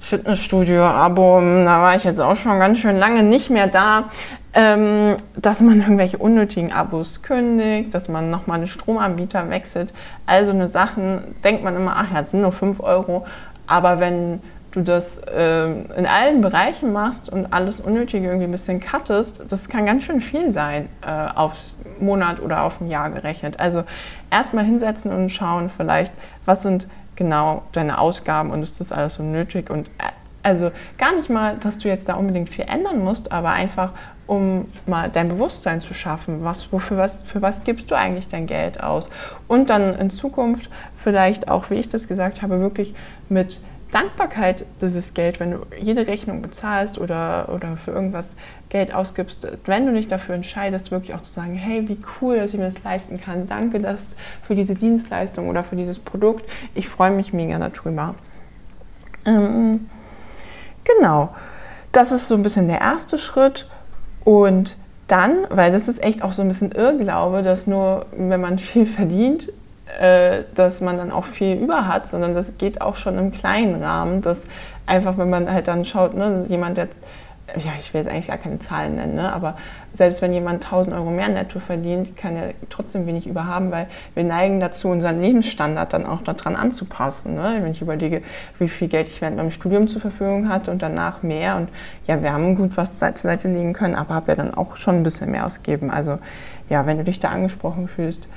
Fitnessstudio-Abo, 0.00 1.40
da 1.40 1.82
war 1.82 1.96
ich 1.96 2.04
jetzt 2.04 2.20
auch 2.20 2.36
schon 2.36 2.58
ganz 2.58 2.78
schön 2.78 2.96
lange 2.96 3.22
nicht 3.22 3.50
mehr 3.50 3.66
da, 3.66 4.10
ähm, 4.54 5.16
dass 5.36 5.60
man 5.60 5.80
irgendwelche 5.80 6.18
unnötigen 6.18 6.72
Abos 6.72 7.22
kündigt, 7.22 7.92
dass 7.92 8.08
man 8.08 8.30
nochmal 8.30 8.58
einen 8.58 8.68
Stromanbieter 8.68 9.50
wechselt. 9.50 9.92
Also 10.26 10.52
eine 10.52 10.68
Sachen, 10.68 11.34
denkt 11.42 11.64
man 11.64 11.74
immer, 11.74 11.96
ach 11.96 12.12
ja, 12.12 12.20
das 12.20 12.30
sind 12.30 12.42
nur 12.42 12.52
5 12.52 12.80
Euro, 12.80 13.26
aber 13.66 13.98
wenn 13.98 14.40
du 14.70 14.82
das 14.82 15.18
äh, 15.18 15.66
in 15.66 16.06
allen 16.06 16.40
Bereichen 16.40 16.92
machst 16.92 17.28
und 17.28 17.52
alles 17.52 17.80
Unnötige 17.80 18.26
irgendwie 18.26 18.46
ein 18.46 18.52
bisschen 18.52 18.80
cuttest, 18.80 19.42
das 19.48 19.68
kann 19.68 19.86
ganz 19.86 20.04
schön 20.04 20.20
viel 20.20 20.52
sein 20.52 20.88
äh, 21.02 21.36
aufs 21.36 21.74
Monat 22.00 22.40
oder 22.40 22.62
auf 22.62 22.80
ein 22.80 22.88
Jahr 22.88 23.10
gerechnet. 23.10 23.60
Also 23.60 23.84
erstmal 24.30 24.64
hinsetzen 24.64 25.12
und 25.12 25.30
schauen 25.30 25.70
vielleicht, 25.70 26.12
was 26.44 26.62
sind 26.62 26.88
genau 27.16 27.62
deine 27.72 27.98
Ausgaben 27.98 28.50
und 28.50 28.62
ist 28.62 28.80
das 28.80 28.90
alles 28.90 29.14
so 29.14 29.22
nötig 29.22 29.70
und 29.70 29.86
äh, 29.98 30.10
also 30.44 30.70
gar 30.98 31.14
nicht 31.16 31.30
mal, 31.30 31.56
dass 31.56 31.78
du 31.78 31.88
jetzt 31.88 32.08
da 32.08 32.14
unbedingt 32.14 32.50
viel 32.50 32.66
ändern 32.68 33.02
musst, 33.02 33.32
aber 33.32 33.50
einfach 33.50 33.92
um 34.26 34.68
mal 34.86 35.10
dein 35.10 35.28
Bewusstsein 35.28 35.82
zu 35.82 35.92
schaffen, 35.92 36.44
was, 36.44 36.72
wofür 36.72 36.96
was, 36.96 37.22
für 37.24 37.42
was 37.42 37.64
gibst 37.64 37.90
du 37.90 37.94
eigentlich 37.94 38.28
dein 38.28 38.46
Geld 38.46 38.82
aus? 38.82 39.10
Und 39.48 39.68
dann 39.70 39.94
in 39.98 40.10
Zukunft 40.10 40.70
vielleicht 40.96 41.48
auch, 41.48 41.70
wie 41.70 41.74
ich 41.74 41.88
das 41.88 42.08
gesagt 42.08 42.40
habe, 42.40 42.60
wirklich 42.60 42.94
mit 43.28 43.60
Dankbarkeit 43.90 44.64
dieses 44.80 45.14
Geld, 45.14 45.40
wenn 45.40 45.52
du 45.52 45.58
jede 45.80 46.06
Rechnung 46.06 46.42
bezahlst 46.42 46.98
oder, 46.98 47.48
oder 47.54 47.76
für 47.76 47.92
irgendwas 47.92 48.34
Geld 48.68 48.92
ausgibst, 48.92 49.46
wenn 49.66 49.86
du 49.86 49.92
dich 49.92 50.08
dafür 50.08 50.34
entscheidest, 50.34 50.90
wirklich 50.90 51.14
auch 51.14 51.22
zu 51.22 51.32
sagen, 51.32 51.54
hey, 51.54 51.88
wie 51.88 51.98
cool, 52.20 52.36
dass 52.36 52.54
ich 52.54 52.58
mir 52.58 52.66
das 52.66 52.82
leisten 52.82 53.20
kann. 53.20 53.46
Danke 53.46 53.78
dass 53.78 54.16
für 54.42 54.56
diese 54.56 54.74
Dienstleistung 54.74 55.48
oder 55.48 55.62
für 55.62 55.76
dieses 55.76 55.98
Produkt. 55.98 56.44
Ich 56.74 56.88
freue 56.88 57.12
mich 57.12 57.32
mega 57.32 57.58
darüber. 57.58 58.16
Ähm, 59.26 59.88
genau, 60.84 61.30
das 61.92 62.12
ist 62.12 62.28
so 62.28 62.34
ein 62.34 62.42
bisschen 62.42 62.68
der 62.68 62.80
erste 62.80 63.18
Schritt. 63.18 63.66
Und 64.24 64.76
dann, 65.08 65.46
weil 65.50 65.70
das 65.70 65.88
ist 65.88 66.02
echt 66.02 66.22
auch 66.22 66.32
so 66.32 66.42
ein 66.42 66.48
bisschen 66.48 66.72
Irrglaube, 66.72 67.42
dass 67.42 67.66
nur 67.66 68.06
wenn 68.16 68.40
man 68.40 68.58
viel 68.58 68.86
verdient, 68.86 69.52
äh, 70.00 70.42
dass 70.54 70.80
man 70.80 70.96
dann 70.96 71.12
auch 71.12 71.24
viel 71.24 71.56
über 71.56 71.86
hat, 71.86 72.08
sondern 72.08 72.34
das 72.34 72.56
geht 72.56 72.80
auch 72.80 72.96
schon 72.96 73.18
im 73.18 73.32
kleinen 73.32 73.82
Rahmen, 73.82 74.22
dass 74.22 74.46
einfach, 74.86 75.18
wenn 75.18 75.30
man 75.30 75.50
halt 75.50 75.68
dann 75.68 75.84
schaut, 75.84 76.14
ne, 76.14 76.46
jemand 76.48 76.78
jetzt, 76.78 77.02
ja, 77.56 77.72
ich 77.78 77.92
will 77.92 78.00
jetzt 78.00 78.10
eigentlich 78.10 78.28
gar 78.28 78.38
keine 78.38 78.58
Zahlen 78.58 78.94
nennen, 78.94 79.16
ne, 79.16 79.32
aber 79.32 79.56
selbst 79.92 80.22
wenn 80.22 80.32
jemand 80.32 80.64
1000 80.64 80.96
Euro 80.96 81.10
mehr 81.10 81.28
netto 81.28 81.60
verdient, 81.60 82.16
kann 82.16 82.36
er 82.36 82.54
trotzdem 82.70 83.06
wenig 83.06 83.26
über 83.26 83.46
haben, 83.46 83.70
weil 83.70 83.86
wir 84.14 84.24
neigen 84.24 84.60
dazu, 84.60 84.88
unseren 84.88 85.20
Lebensstandard 85.20 85.92
dann 85.92 86.06
auch 86.06 86.22
daran 86.22 86.56
anzupassen. 86.56 87.34
Ne? 87.34 87.58
Wenn 87.60 87.70
ich 87.70 87.82
überlege, 87.82 88.22
wie 88.58 88.68
viel 88.68 88.88
Geld 88.88 89.08
ich 89.08 89.20
während 89.20 89.36
meinem 89.36 89.50
Studium 89.50 89.86
zur 89.88 90.00
Verfügung 90.00 90.48
hatte 90.48 90.70
und 90.70 90.82
danach 90.82 91.22
mehr 91.22 91.56
und 91.56 91.68
ja, 92.06 92.22
wir 92.22 92.32
haben 92.32 92.56
gut 92.56 92.76
was 92.76 92.96
zur 92.96 93.14
Seite 93.14 93.48
legen 93.48 93.72
können, 93.72 93.94
aber 93.94 94.14
habe 94.14 94.32
ja 94.32 94.36
dann 94.36 94.54
auch 94.54 94.76
schon 94.76 94.96
ein 94.96 95.02
bisschen 95.02 95.30
mehr 95.30 95.46
ausgegeben. 95.46 95.90
Also 95.90 96.18
ja, 96.68 96.86
wenn 96.86 96.98
du 96.98 97.04
dich 97.04 97.20
da 97.20 97.28
angesprochen 97.28 97.88
fühlst, 97.88 98.28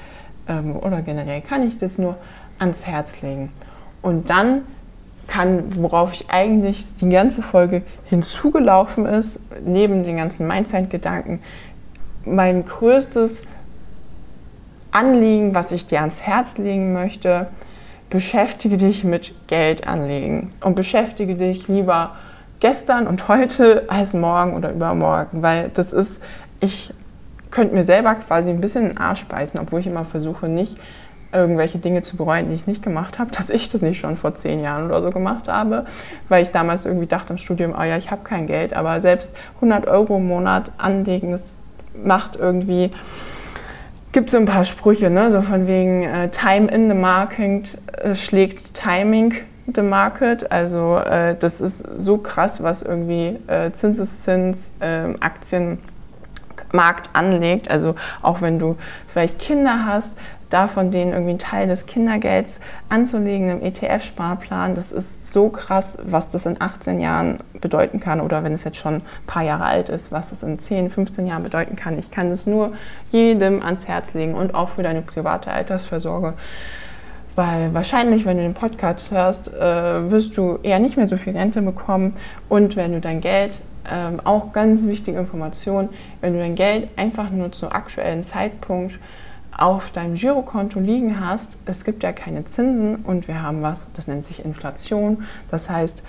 ähm, 0.48 0.76
oder 0.76 1.02
generell 1.02 1.42
kann 1.42 1.66
ich 1.68 1.78
das 1.78 1.98
nur 1.98 2.18
ans 2.60 2.86
Herz 2.86 3.22
legen. 3.22 3.52
Und 4.02 4.30
dann 4.30 4.64
kann, 5.28 5.76
worauf 5.76 6.14
ich 6.14 6.30
eigentlich 6.30 6.86
die 7.02 7.10
ganze 7.10 7.42
Folge 7.42 7.84
hinzugelaufen 8.06 9.06
ist, 9.06 9.40
neben 9.66 10.04
den 10.04 10.18
ganzen 10.18 10.48
Mindset-Gedanken, 10.48 11.42
mein 12.26 12.66
größtes 12.66 13.44
Anliegen, 14.92 15.54
was 15.54 15.72
ich 15.72 15.86
dir 15.86 16.02
ans 16.02 16.22
Herz 16.22 16.58
legen 16.58 16.94
möchte, 16.94 17.48
beschäftige 18.10 18.78
dich 18.78 19.04
mit 19.04 19.34
Geld 19.48 19.88
anlegen 19.88 20.52
und 20.62 20.76
beschäftige 20.76 21.36
dich 21.36 21.68
lieber 21.68 22.16
gestern 22.60 23.06
und 23.06 23.28
heute 23.28 23.84
als 23.88 24.14
morgen 24.14 24.56
oder 24.56 24.72
übermorgen, 24.72 25.42
weil 25.42 25.70
das 25.74 25.94
ist, 25.94 26.24
ich 26.60 26.94
könnte 27.52 27.76
mir 27.76 27.84
selber 27.84 28.16
quasi 28.16 28.50
ein 28.50 28.62
bisschen 28.62 28.90
den 28.90 28.98
Arsch 28.98 29.26
beißen, 29.26 29.60
obwohl 29.60 29.82
ich 29.82 29.88
immer 29.88 30.06
versuche, 30.06 30.48
nicht 30.48 30.78
irgendwelche 31.32 31.78
Dinge 31.78 32.02
zu 32.02 32.18
bereuen, 32.18 32.48
die 32.48 32.56
ich 32.56 32.68
nicht 32.68 32.84
gemacht 32.84 33.20
habe, 33.20 33.32
dass 33.32 33.50
ich 33.50 33.70
das 33.70 33.82
nicht 33.82 34.00
schon 34.00 34.18
vor 34.18 34.34
zehn 34.34 34.62
Jahren 34.62 34.86
oder 34.86 35.02
so 35.02 35.10
gemacht 35.10 35.48
habe, 35.48 35.86
weil 36.30 36.44
ich 36.44 36.52
damals 36.52 36.86
irgendwie 36.86 37.08
dachte 37.08 37.34
im 37.34 37.38
Studium, 37.38 37.74
oh 37.78 37.84
ja, 37.84 37.98
ich 37.98 38.12
habe 38.12 38.24
kein 38.24 38.48
Geld, 38.48 38.74
aber 38.74 39.02
selbst 39.02 39.36
100 39.56 39.88
Euro 39.88 40.18
im 40.18 40.28
Monat 40.28 40.72
anlegen, 40.78 41.32
das 41.32 41.42
macht 42.04 42.36
irgendwie, 42.36 42.92
gibt 44.12 44.30
so 44.30 44.38
ein 44.38 44.46
paar 44.46 44.66
Sprüche, 44.66 45.10
ne? 45.10 45.30
so 45.32 45.42
von 45.42 45.68
wegen 45.68 46.04
äh, 46.04 46.30
Time 46.30 46.72
in 46.72 46.90
the 46.90 46.96
Market 46.96 47.78
äh, 47.98 48.16
schlägt 48.16 48.74
Timing 48.74 49.34
the 49.74 49.82
Market, 49.82 50.52
also 50.52 50.98
äh, 50.98 51.36
das 51.38 51.62
ist 51.62 51.84
so 51.98 52.18
krass, 52.18 52.64
was 52.64 52.82
irgendwie 52.82 53.38
äh, 53.48 53.72
Zinseszins, 53.72 54.72
ähm, 54.80 55.18
Aktienmarkt 55.20 57.10
anlegt. 57.14 57.70
Also 57.70 57.96
auch 58.22 58.42
wenn 58.42 58.60
du 58.60 58.78
vielleicht 59.12 59.40
Kinder 59.40 59.86
hast, 59.86 60.14
davon 60.50 60.92
denen 60.92 61.12
irgendwie 61.12 61.32
einen 61.32 61.40
Teil 61.40 61.68
des 61.68 61.86
Kindergelds 61.86 62.60
anzulegen 62.90 63.50
im 63.50 63.62
ETF-Sparplan, 63.62 64.76
das 64.76 64.92
ist 64.92 65.26
so 65.26 65.50
krass, 65.50 65.98
was 66.04 66.30
das 66.30 66.46
in 66.46 66.62
18 66.62 67.00
Jahren 67.00 67.40
bedeuten 67.60 68.00
kann 68.00 68.22
oder 68.22 68.44
wenn 68.44 68.54
es 68.54 68.64
jetzt 68.64 68.78
schon 68.78 68.96
ein 68.96 69.02
paar 69.26 69.44
Jahre 69.44 69.66
alt 69.66 69.90
ist, 69.90 70.12
was 70.12 70.30
das 70.30 70.44
in 70.44 70.60
10, 70.60 70.90
15 70.90 71.28
Jahren 71.28 71.44
bedeuten 71.44 71.76
kann. 71.76 71.98
Ich 72.00 72.12
kann 72.12 72.32
es 72.32 72.48
nur 72.48 72.74
jedem 73.10 73.62
ans 73.62 73.88
Herz 73.88 74.14
legen 74.14 74.36
und 74.36 74.56
auch 74.56 74.70
für 74.70 74.84
deine 74.84 75.02
private 75.02 75.52
Altersversorge. 75.52 76.34
Weil 77.36 77.72
wahrscheinlich, 77.74 78.26
wenn 78.26 78.38
du 78.38 78.44
den 78.44 78.56
Podcast 78.56 79.12
hörst, 79.12 79.54
äh, 79.54 80.10
wirst 80.10 80.36
du 80.38 80.58
eher 80.64 80.80
nicht 80.80 80.98
mehr 80.98 81.08
so 81.08 81.18
viel 81.18 81.38
Rente 81.38 81.62
bekommen. 81.62 82.16
Und 82.50 82.76
wenn 82.76 82.94
du 82.94 83.00
dein 83.00 83.22
Geld, 83.22 83.62
ähm, 83.92 84.20
auch 84.24 84.54
ganz 84.54 84.88
wichtige 84.88 85.20
Information, 85.20 85.90
wenn 86.20 86.34
du 86.34 86.40
dein 86.40 86.56
Geld 86.56 86.88
einfach 86.96 87.30
nur 87.30 87.52
zu 87.52 87.72
aktuellen 87.72 88.24
Zeitpunkt 88.24 88.98
auf 89.58 89.92
deinem 89.92 90.14
Girokonto 90.14 90.80
liegen 90.80 91.20
hast, 91.20 91.58
es 91.66 91.84
gibt 91.84 92.04
ja 92.04 92.14
keine 92.14 92.46
Zinsen 92.46 92.98
und 92.98 93.28
wir 93.28 93.42
haben 93.42 93.64
was, 93.64 93.88
das 93.94 94.08
nennt 94.08 94.26
sich 94.26 94.46
Inflation. 94.46 95.24
Das 95.50 95.70
heißt, 95.70 96.04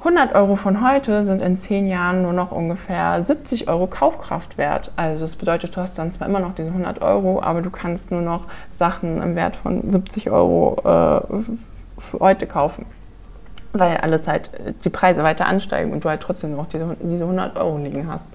100 0.00 0.34
Euro 0.34 0.56
von 0.56 0.84
heute 0.84 1.24
sind 1.24 1.40
in 1.42 1.56
10 1.56 1.86
Jahren 1.86 2.22
nur 2.22 2.32
noch 2.32 2.50
ungefähr 2.50 3.22
70 3.24 3.68
Euro 3.68 3.86
Kaufkraft 3.86 4.58
wert. 4.58 4.90
Also 4.96 5.22
das 5.22 5.36
bedeutet, 5.36 5.76
du 5.76 5.80
hast 5.80 5.96
dann 5.96 6.10
zwar 6.10 6.26
immer 6.26 6.40
noch 6.40 6.56
diese 6.56 6.68
100 6.68 7.00
Euro, 7.02 7.40
aber 7.40 7.62
du 7.62 7.70
kannst 7.70 8.10
nur 8.10 8.20
noch 8.20 8.46
Sachen 8.72 9.22
im 9.22 9.36
Wert 9.36 9.54
von 9.54 9.88
70 9.88 10.30
Euro 10.32 10.76
äh, 10.80 12.00
für 12.00 12.18
heute 12.18 12.48
kaufen. 12.48 12.84
Weil 13.72 13.98
alle 13.98 14.20
Zeit 14.20 14.50
die 14.84 14.90
Preise 14.90 15.22
weiter 15.22 15.46
ansteigen 15.46 15.92
und 15.92 16.04
du 16.04 16.08
halt 16.08 16.20
trotzdem 16.20 16.52
noch 16.56 16.66
diese, 16.66 16.96
diese 17.00 17.22
100 17.22 17.56
Euro 17.56 17.78
liegen 17.78 18.10
hast, 18.10 18.26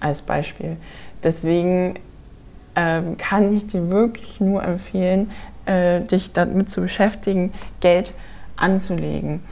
als 0.00 0.20
Beispiel. 0.20 0.78
Deswegen 1.22 1.94
ähm, 2.76 3.16
kann 3.16 3.56
ich 3.56 3.66
dir 3.66 3.90
wirklich 3.90 4.40
nur 4.40 4.62
empfehlen, 4.62 5.30
äh, 5.66 6.00
dich 6.00 6.32
damit 6.32 6.68
zu 6.68 6.82
beschäftigen, 6.82 7.52
Geld 7.80 8.12
anzulegen. 8.56 9.42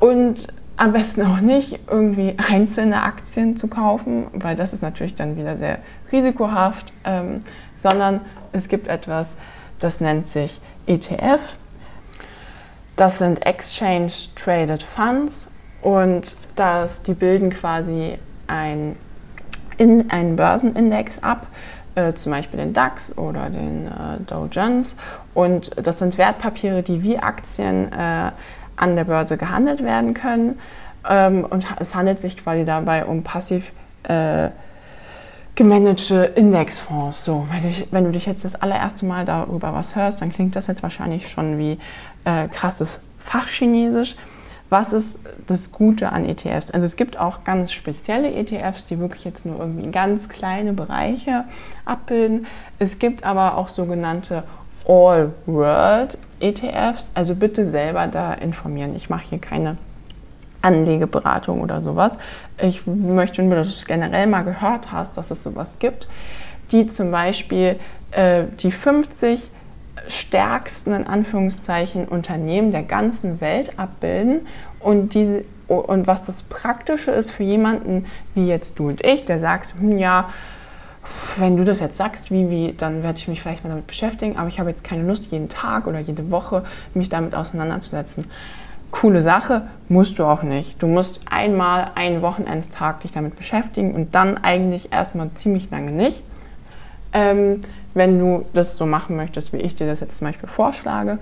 Und 0.00 0.48
am 0.76 0.92
besten 0.92 1.22
auch 1.22 1.40
nicht 1.40 1.80
irgendwie 1.90 2.36
einzelne 2.38 3.02
Aktien 3.02 3.56
zu 3.56 3.66
kaufen, 3.66 4.26
weil 4.32 4.54
das 4.54 4.72
ist 4.72 4.80
natürlich 4.80 5.16
dann 5.16 5.36
wieder 5.36 5.56
sehr 5.56 5.78
risikohaft, 6.12 6.92
ähm, 7.04 7.40
sondern 7.76 8.20
es 8.52 8.68
gibt 8.68 8.86
etwas, 8.86 9.36
das 9.80 10.00
nennt 10.00 10.28
sich 10.28 10.60
ETF. 10.86 11.40
Das 12.96 13.18
sind 13.18 13.44
Exchange 13.44 14.12
Traded 14.36 14.82
Funds 14.82 15.48
und 15.82 16.36
das, 16.54 17.02
die 17.02 17.14
bilden 17.14 17.50
quasi 17.50 18.18
ein, 18.46 18.96
in, 19.76 20.10
einen 20.10 20.36
Börsenindex 20.36 21.22
ab 21.22 21.46
äh, 21.98 22.14
zum 22.14 22.32
Beispiel 22.32 22.58
den 22.58 22.72
DAX 22.72 23.16
oder 23.16 23.50
den 23.50 23.86
äh, 23.86 24.20
Dow 24.26 24.46
Jones. 24.50 24.96
Und 25.34 25.70
das 25.76 25.98
sind 25.98 26.18
Wertpapiere, 26.18 26.82
die 26.82 27.02
wie 27.02 27.18
Aktien 27.18 27.92
äh, 27.92 28.30
an 28.76 28.96
der 28.96 29.04
Börse 29.04 29.36
gehandelt 29.36 29.82
werden 29.82 30.14
können. 30.14 30.58
Ähm, 31.08 31.44
und 31.44 31.66
es 31.80 31.94
handelt 31.94 32.18
sich 32.20 32.42
quasi 32.42 32.64
dabei 32.64 33.04
um 33.04 33.22
passiv 33.22 33.72
äh, 34.04 34.48
gemanagte 35.54 36.32
Indexfonds. 36.36 37.24
So, 37.24 37.46
wenn 37.50 37.70
du, 37.70 37.86
wenn 37.90 38.04
du 38.04 38.12
dich 38.12 38.26
jetzt 38.26 38.44
das 38.44 38.54
allererste 38.54 39.04
Mal 39.04 39.24
darüber 39.24 39.74
was 39.74 39.96
hörst, 39.96 40.20
dann 40.20 40.30
klingt 40.30 40.54
das 40.54 40.68
jetzt 40.68 40.82
wahrscheinlich 40.82 41.28
schon 41.28 41.58
wie 41.58 41.78
äh, 42.24 42.46
krasses 42.48 43.00
Fachchinesisch. 43.18 44.16
Was 44.70 44.92
ist 44.92 45.18
das 45.46 45.72
Gute 45.72 46.12
an 46.12 46.26
ETFs? 46.26 46.70
Also 46.70 46.84
es 46.84 46.96
gibt 46.96 47.18
auch 47.18 47.44
ganz 47.44 47.72
spezielle 47.72 48.34
ETFs, 48.34 48.84
die 48.84 48.98
wirklich 48.98 49.24
jetzt 49.24 49.46
nur 49.46 49.58
irgendwie 49.58 49.90
ganz 49.90 50.28
kleine 50.28 50.74
Bereiche 50.74 51.44
abbilden. 51.86 52.46
Es 52.78 52.98
gibt 52.98 53.24
aber 53.24 53.56
auch 53.56 53.68
sogenannte 53.68 54.42
All-World-ETFs. 54.86 57.12
Also 57.14 57.34
bitte 57.34 57.64
selber 57.64 58.08
da 58.08 58.34
informieren. 58.34 58.94
Ich 58.94 59.08
mache 59.08 59.30
hier 59.30 59.38
keine 59.38 59.78
Anlegeberatung 60.60 61.62
oder 61.62 61.80
sowas. 61.80 62.18
Ich 62.60 62.86
möchte 62.86 63.42
nur, 63.42 63.54
dass 63.54 63.68
du 63.68 63.74
es 63.74 63.86
generell 63.86 64.26
mal 64.26 64.42
gehört 64.42 64.92
hast, 64.92 65.16
dass 65.16 65.30
es 65.30 65.42
sowas 65.42 65.78
gibt, 65.78 66.08
die 66.72 66.86
zum 66.86 67.10
Beispiel 67.10 67.80
äh, 68.10 68.42
die 68.60 68.72
50 68.72 69.50
stärksten 70.08 70.92
in 70.92 71.06
Anführungszeichen 71.06 72.06
Unternehmen 72.06 72.72
der 72.72 72.82
ganzen 72.82 73.40
Welt 73.40 73.78
abbilden 73.78 74.46
und 74.80 75.14
diese 75.14 75.44
und 75.68 76.06
was 76.06 76.22
das 76.22 76.42
Praktische 76.42 77.10
ist 77.10 77.30
für 77.30 77.42
jemanden 77.42 78.06
wie 78.34 78.46
jetzt 78.46 78.78
du 78.78 78.88
und 78.88 79.04
ich, 79.04 79.26
der 79.26 79.38
sagt, 79.38 79.74
hm, 79.78 79.98
ja, 79.98 80.30
wenn 81.36 81.56
du 81.56 81.64
das 81.64 81.80
jetzt 81.80 81.96
sagst, 81.96 82.30
wie, 82.30 82.50
wie, 82.50 82.72
dann 82.72 83.02
werde 83.02 83.18
ich 83.18 83.28
mich 83.28 83.42
vielleicht 83.42 83.64
mal 83.64 83.70
damit 83.70 83.86
beschäftigen, 83.86 84.36
aber 84.36 84.48
ich 84.48 84.58
habe 84.60 84.70
jetzt 84.70 84.84
keine 84.84 85.02
Lust, 85.02 85.30
jeden 85.30 85.48
Tag 85.48 85.86
oder 85.86 85.98
jede 85.98 86.30
Woche 86.30 86.64
mich 86.94 87.08
damit 87.08 87.34
auseinanderzusetzen. 87.34 88.26
Coole 88.90 89.20
Sache, 89.20 89.68
musst 89.88 90.18
du 90.18 90.24
auch 90.24 90.42
nicht. 90.42 90.82
Du 90.82 90.86
musst 90.86 91.20
einmal 91.30 91.90
einen 91.94 92.22
Wochenendstag 92.22 93.00
dich 93.00 93.12
damit 93.12 93.36
beschäftigen 93.36 93.94
und 93.94 94.14
dann 94.14 94.38
eigentlich 94.38 94.92
erstmal 94.92 95.30
ziemlich 95.34 95.70
lange 95.70 95.92
nicht. 95.92 96.22
Ähm, 97.12 97.62
wenn 97.98 98.18
du 98.18 98.46
das 98.54 98.78
so 98.78 98.86
machen 98.86 99.16
möchtest, 99.16 99.52
wie 99.52 99.58
ich 99.58 99.74
dir 99.74 99.86
das 99.86 100.00
jetzt 100.00 100.16
zum 100.16 100.26
Beispiel 100.26 100.48
vorschlage. 100.48 101.18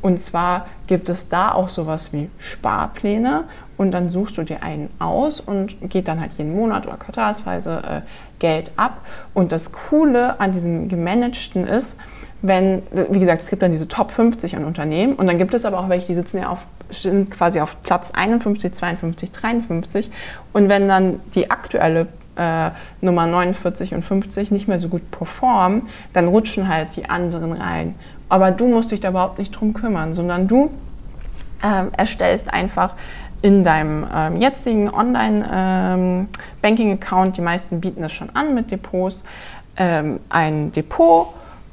Und 0.00 0.18
zwar 0.18 0.66
gibt 0.86 1.10
es 1.10 1.28
da 1.28 1.52
auch 1.52 1.68
sowas 1.68 2.14
wie 2.14 2.30
Sparpläne 2.38 3.44
und 3.76 3.90
dann 3.90 4.08
suchst 4.08 4.38
du 4.38 4.42
dir 4.42 4.62
einen 4.62 4.88
aus 4.98 5.40
und 5.40 5.76
geht 5.90 6.08
dann 6.08 6.20
halt 6.20 6.32
jeden 6.32 6.54
Monat 6.54 6.86
oder 6.86 6.96
quartalsweise 6.96 7.82
äh, 7.86 8.00
Geld 8.38 8.72
ab. 8.76 9.02
Und 9.34 9.52
das 9.52 9.72
Coole 9.72 10.40
an 10.40 10.52
diesem 10.52 10.88
gemanagten 10.88 11.66
ist, 11.66 11.98
wenn, 12.42 12.82
wie 13.10 13.20
gesagt, 13.20 13.42
es 13.42 13.50
gibt 13.50 13.62
dann 13.62 13.70
diese 13.70 13.88
Top 13.88 14.12
50 14.12 14.56
an 14.56 14.64
Unternehmen 14.64 15.14
und 15.14 15.26
dann 15.26 15.36
gibt 15.36 15.52
es 15.52 15.66
aber 15.66 15.78
auch 15.78 15.90
welche, 15.90 16.06
die 16.06 16.14
sitzen 16.14 16.38
ja 16.38 16.48
auf, 16.48 16.60
sind 16.90 17.30
quasi 17.30 17.60
auf 17.60 17.76
Platz 17.82 18.12
51, 18.12 18.72
52, 18.72 19.32
53 19.32 20.10
und 20.54 20.70
wenn 20.70 20.88
dann 20.88 21.20
die 21.34 21.50
aktuelle 21.50 22.06
äh, 22.40 22.70
Nummer 23.02 23.26
49 23.26 23.94
und 23.94 24.02
50 24.02 24.50
nicht 24.50 24.66
mehr 24.66 24.80
so 24.80 24.88
gut 24.88 25.10
performen, 25.10 25.82
dann 26.14 26.26
rutschen 26.26 26.68
halt 26.68 26.96
die 26.96 27.04
anderen 27.08 27.52
rein. 27.52 27.94
Aber 28.28 28.50
du 28.50 28.66
musst 28.68 28.90
dich 28.92 29.00
da 29.00 29.10
überhaupt 29.10 29.38
nicht 29.38 29.52
drum 29.52 29.74
kümmern, 29.74 30.14
sondern 30.14 30.48
du 30.48 30.70
äh, 31.62 31.84
erstellst 31.96 32.52
einfach 32.52 32.94
in 33.42 33.62
deinem 33.64 34.06
ähm, 34.14 34.38
jetzigen 34.40 34.92
Online-Banking-Account, 34.92 37.28
ähm, 37.28 37.34
die 37.34 37.40
meisten 37.40 37.80
bieten 37.80 38.02
das 38.02 38.12
schon 38.12 38.28
an 38.34 38.54
mit 38.54 38.70
Depots, 38.70 39.24
ähm, 39.76 40.20
ein 40.28 40.72
Depot 40.72 41.28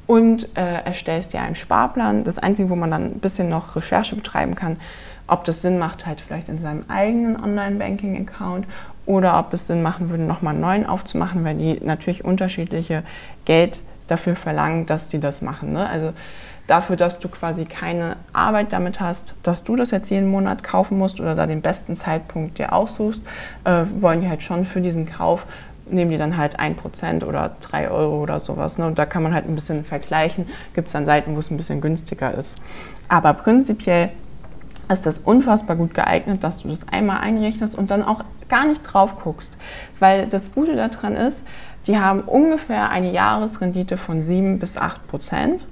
und 0.06 0.48
äh, 0.56 0.84
erstellst 0.84 1.34
dir 1.34 1.42
einen 1.42 1.56
Sparplan. 1.56 2.24
Das 2.24 2.38
Einzige, 2.38 2.70
wo 2.70 2.76
man 2.76 2.90
dann 2.90 3.04
ein 3.04 3.20
bisschen 3.20 3.50
noch 3.50 3.76
Recherche 3.76 4.16
betreiben 4.16 4.54
kann, 4.54 4.78
ob 5.26 5.44
das 5.44 5.60
Sinn 5.62 5.78
macht, 5.78 6.06
halt 6.06 6.20
vielleicht 6.20 6.48
in 6.48 6.58
seinem 6.58 6.84
eigenen 6.88 7.38
Online-Banking-Account 7.42 8.66
oder 9.08 9.38
ob 9.38 9.54
es 9.54 9.66
Sinn 9.66 9.82
machen 9.82 10.10
würde, 10.10 10.22
nochmal 10.22 10.52
einen 10.52 10.60
neuen 10.60 10.86
aufzumachen, 10.86 11.42
weil 11.42 11.56
die 11.56 11.80
natürlich 11.82 12.26
unterschiedliche 12.26 13.02
Geld 13.46 13.80
dafür 14.06 14.36
verlangen, 14.36 14.84
dass 14.84 15.08
die 15.08 15.18
das 15.18 15.40
machen. 15.40 15.72
Ne? 15.72 15.88
Also 15.88 16.12
dafür, 16.66 16.96
dass 16.96 17.18
du 17.18 17.28
quasi 17.28 17.64
keine 17.64 18.16
Arbeit 18.34 18.70
damit 18.74 19.00
hast, 19.00 19.34
dass 19.42 19.64
du 19.64 19.76
das 19.76 19.92
jetzt 19.92 20.10
jeden 20.10 20.28
Monat 20.28 20.62
kaufen 20.62 20.98
musst 20.98 21.20
oder 21.20 21.34
da 21.34 21.46
den 21.46 21.62
besten 21.62 21.96
Zeitpunkt 21.96 22.58
dir 22.58 22.74
aussuchst, 22.74 23.22
äh, 23.64 23.84
wollen 23.98 24.20
die 24.20 24.28
halt 24.28 24.42
schon 24.42 24.66
für 24.66 24.82
diesen 24.82 25.06
Kauf 25.06 25.46
nehmen 25.90 26.10
die 26.10 26.18
dann 26.18 26.36
halt 26.36 26.60
1% 26.60 27.24
oder 27.24 27.52
3 27.62 27.90
Euro 27.90 28.22
oder 28.22 28.40
sowas. 28.40 28.76
Ne? 28.76 28.84
Und 28.84 28.98
da 28.98 29.06
kann 29.06 29.22
man 29.22 29.32
halt 29.32 29.48
ein 29.48 29.54
bisschen 29.54 29.86
vergleichen. 29.86 30.46
Gibt 30.74 30.88
es 30.88 30.92
dann 30.92 31.06
Seiten, 31.06 31.34
wo 31.34 31.40
es 31.40 31.50
ein 31.50 31.56
bisschen 31.56 31.80
günstiger 31.80 32.34
ist. 32.34 32.56
Aber 33.08 33.32
prinzipiell 33.32 34.10
ist 34.88 35.06
das 35.06 35.18
unfassbar 35.18 35.76
gut 35.76 35.94
geeignet, 35.94 36.44
dass 36.44 36.58
du 36.60 36.68
das 36.68 36.88
einmal 36.88 37.18
einrechnest 37.18 37.76
und 37.76 37.90
dann 37.90 38.02
auch 38.02 38.24
gar 38.48 38.66
nicht 38.66 38.82
drauf 38.82 39.16
guckst. 39.22 39.56
Weil 39.98 40.26
das 40.26 40.52
Gute 40.52 40.76
daran 40.76 41.14
ist, 41.14 41.46
die 41.86 41.98
haben 41.98 42.20
ungefähr 42.20 42.90
eine 42.90 43.12
Jahresrendite 43.12 43.96
von 43.96 44.22
7 44.22 44.58
bis 44.58 44.76
8 44.76 45.06
Prozent. 45.06 45.66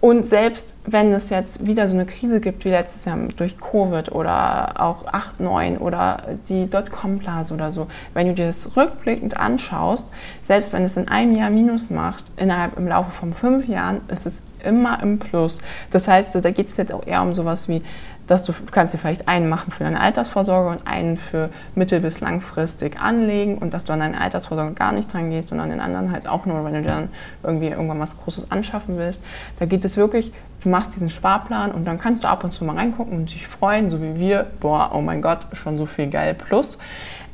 Und 0.00 0.26
selbst 0.26 0.76
wenn 0.84 1.12
es 1.12 1.30
jetzt 1.30 1.66
wieder 1.66 1.88
so 1.88 1.94
eine 1.94 2.04
Krise 2.04 2.40
gibt 2.40 2.64
wie 2.64 2.68
letztes 2.68 3.06
Jahr 3.06 3.16
durch 3.36 3.58
Covid 3.58 4.12
oder 4.12 4.80
auch 4.80 5.06
8, 5.06 5.40
9 5.40 5.78
oder 5.78 6.36
die 6.48 6.68
Dotcom-Blase 6.68 7.54
oder 7.54 7.72
so, 7.72 7.86
wenn 8.12 8.28
du 8.28 8.34
dir 8.34 8.46
das 8.46 8.76
rückblickend 8.76 9.36
anschaust, 9.36 10.08
selbst 10.42 10.72
wenn 10.72 10.84
es 10.84 10.96
in 10.96 11.08
einem 11.08 11.34
Jahr 11.34 11.50
Minus 11.50 11.90
macht, 11.90 12.26
innerhalb 12.36 12.76
im 12.76 12.86
Laufe 12.86 13.10
von 13.10 13.32
fünf 13.32 13.66
Jahren 13.68 14.02
ist 14.08 14.26
es 14.26 14.42
immer 14.62 15.02
im 15.02 15.18
Plus. 15.18 15.60
Das 15.90 16.08
heißt, 16.08 16.34
da 16.34 16.50
geht 16.50 16.68
es 16.68 16.76
jetzt 16.76 16.92
auch 16.92 17.06
eher 17.06 17.22
um 17.22 17.32
sowas 17.32 17.68
wie 17.68 17.82
dass 18.26 18.44
du, 18.44 18.52
kannst 18.70 18.94
dir 18.94 18.98
vielleicht 18.98 19.28
einen 19.28 19.48
machen 19.48 19.72
für 19.72 19.84
deine 19.84 20.00
Altersvorsorge 20.00 20.70
und 20.70 20.86
einen 20.86 21.16
für 21.16 21.50
mittel- 21.74 22.00
bis 22.00 22.20
langfristig 22.20 23.00
anlegen 23.00 23.58
und 23.58 23.72
dass 23.72 23.84
du 23.84 23.92
an 23.92 24.00
deine 24.00 24.20
Altersvorsorge 24.20 24.72
gar 24.74 24.92
nicht 24.92 25.12
dran 25.12 25.30
gehst, 25.30 25.48
sondern 25.48 25.70
den 25.70 25.80
anderen 25.80 26.10
halt 26.10 26.26
auch 26.26 26.46
nur, 26.46 26.64
wenn 26.64 26.74
du 26.74 26.82
dann 26.82 27.08
irgendwie 27.42 27.68
irgendwann 27.68 28.00
was 28.00 28.16
Großes 28.18 28.50
anschaffen 28.50 28.98
willst. 28.98 29.22
Da 29.58 29.66
geht 29.66 29.84
es 29.84 29.96
wirklich, 29.96 30.32
du 30.62 30.68
machst 30.68 30.94
diesen 30.94 31.10
Sparplan 31.10 31.70
und 31.70 31.84
dann 31.84 31.98
kannst 31.98 32.24
du 32.24 32.28
ab 32.28 32.42
und 32.42 32.52
zu 32.52 32.64
mal 32.64 32.76
reingucken 32.76 33.16
und 33.16 33.32
dich 33.32 33.46
freuen, 33.46 33.90
so 33.90 34.02
wie 34.02 34.18
wir. 34.18 34.46
Boah, 34.60 34.90
oh 34.92 35.00
mein 35.00 35.22
Gott, 35.22 35.40
schon 35.52 35.78
so 35.78 35.86
viel 35.86 36.08
geil 36.08 36.34
plus. 36.34 36.78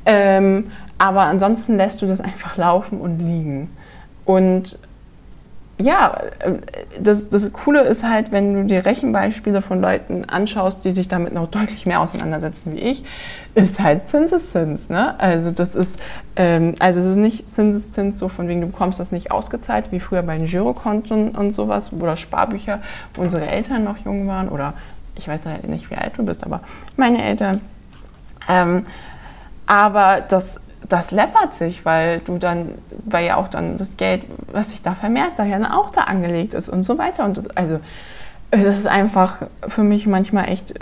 Ähm, 0.05 0.73
aber 0.99 1.23
ansonsten 1.23 1.77
lässt 1.77 2.03
du 2.03 2.07
das 2.07 2.21
einfach 2.23 2.57
laufen 2.57 3.01
und 3.01 3.19
liegen. 3.19 3.71
Und 4.25 4.79
ja, 5.83 6.21
äh, 6.39 6.53
das, 7.01 7.29
das 7.29 7.53
Coole 7.53 7.83
ist 7.83 8.05
halt, 8.05 8.33
wenn 8.33 8.55
du 8.55 8.65
dir 8.65 8.87
Rechenbeispiele 8.87 9.63
von 9.63 9.81
Leuten 9.81 10.25
anschaust, 10.25 10.85
die 10.85 10.93
sich 10.93 11.09
damit 11.09 11.33
noch 11.33 11.49
deutlich 11.49 11.87
mehr 11.87 12.01
auseinandersetzen 12.01 12.73
wie 12.73 12.79
ich, 12.79 13.05
ist 13.55 13.81
halt 13.81 14.09
Zinseszins. 14.09 14.89
Ne? 14.89 15.19
Also 15.19 15.51
das 15.51 15.75
ist, 15.75 15.99
ähm, 16.37 16.75
also 16.79 17.01
es 17.01 17.07
ist 17.07 17.17
nicht 17.17 17.55
Zinseszins 17.55 18.19
so 18.19 18.29
von 18.29 18.49
wegen, 18.49 18.61
du 18.61 18.69
bekommst 18.69 19.01
das 19.01 19.13
nicht 19.13 19.31
ausgezahlt, 19.31 19.91
wie 19.91 20.01
früher 20.01 20.23
bei 20.23 20.39
den 20.39 20.47
Girokonten 20.47 21.31
und 21.31 21.55
sowas 21.55 21.93
oder 21.93 22.17
Sparbücher, 22.17 22.81
wo 23.15 23.23
unsere 23.23 23.47
Eltern 23.47 23.85
noch 23.85 23.99
jung 23.99 24.27
waren 24.27 24.49
oder 24.49 24.75
ich 25.15 25.29
weiß 25.29 25.41
nicht, 25.67 25.91
wie 25.91 25.97
alt 25.97 26.13
du 26.17 26.25
bist, 26.25 26.45
aber 26.45 26.61
meine 26.97 27.23
Eltern. 27.23 27.61
Ähm, 28.49 28.87
aber 29.67 30.23
das 30.27 30.59
das 30.89 31.11
läppert 31.11 31.55
sich, 31.55 31.85
weil 31.85 32.21
du 32.21 32.39
dann, 32.39 32.75
weil 33.05 33.27
ja 33.27 33.37
auch 33.37 33.49
dann 33.49 33.77
das 33.77 33.97
Geld, 33.97 34.25
was 34.51 34.71
sich 34.71 34.83
da 34.83 34.95
vermehrt, 34.95 35.33
da 35.37 35.45
ja 35.45 35.59
dann 35.59 35.71
auch 35.71 35.91
da 35.91 36.03
angelegt 36.03 36.55
ist 36.55 36.69
und 36.69 36.85
so 36.85 36.99
weiter. 36.99 37.25
Und 37.25 37.37
das, 37.37 37.49
also 37.51 37.81
das 38.51 38.79
ist 38.79 38.87
einfach 38.87 39.37
für 39.69 39.83
mich 39.83 40.07
manchmal 40.07 40.49
echt 40.49 40.75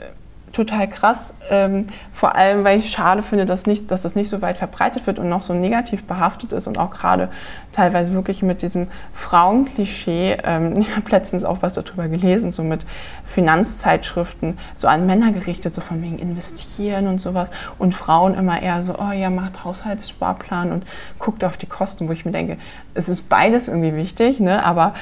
total 0.52 0.88
krass. 0.88 1.34
Ähm, 1.48 1.86
vor 2.12 2.34
allem, 2.34 2.64
weil 2.64 2.78
ich 2.78 2.90
schade 2.90 3.22
finde, 3.22 3.46
dass, 3.46 3.66
nicht, 3.66 3.90
dass 3.90 4.02
das 4.02 4.14
nicht 4.14 4.28
so 4.28 4.42
weit 4.42 4.58
verbreitet 4.58 5.06
wird 5.06 5.18
und 5.18 5.28
noch 5.28 5.42
so 5.42 5.54
negativ 5.54 6.04
behaftet 6.04 6.52
ist 6.52 6.66
und 6.66 6.78
auch 6.78 6.90
gerade 6.90 7.28
teilweise 7.72 8.12
wirklich 8.12 8.42
mit 8.42 8.62
diesem 8.62 8.88
Frauenklischee. 9.14 10.38
Ähm, 10.44 10.76
ich 10.80 10.96
habe 10.96 11.08
letztens 11.10 11.44
auch 11.44 11.58
was 11.60 11.74
darüber 11.74 12.08
gelesen, 12.08 12.52
so 12.52 12.62
mit 12.62 12.84
Finanzzeitschriften, 13.26 14.58
so 14.74 14.88
an 14.88 15.06
Männer 15.06 15.32
gerichtet, 15.32 15.74
so 15.74 15.80
von 15.80 16.02
wegen 16.02 16.18
investieren 16.18 17.06
und 17.06 17.20
sowas. 17.20 17.48
Und 17.78 17.94
Frauen 17.94 18.34
immer 18.34 18.60
eher 18.60 18.82
so, 18.82 18.96
oh 18.98 19.12
ja, 19.12 19.30
macht 19.30 19.64
Haushaltssparplan 19.64 20.72
und 20.72 20.84
guckt 21.18 21.44
auf 21.44 21.56
die 21.56 21.66
Kosten, 21.66 22.08
wo 22.08 22.12
ich 22.12 22.24
mir 22.24 22.32
denke, 22.32 22.58
es 22.94 23.08
ist 23.08 23.28
beides 23.28 23.68
irgendwie 23.68 23.94
wichtig, 23.94 24.40
ne? 24.40 24.64
aber 24.64 24.94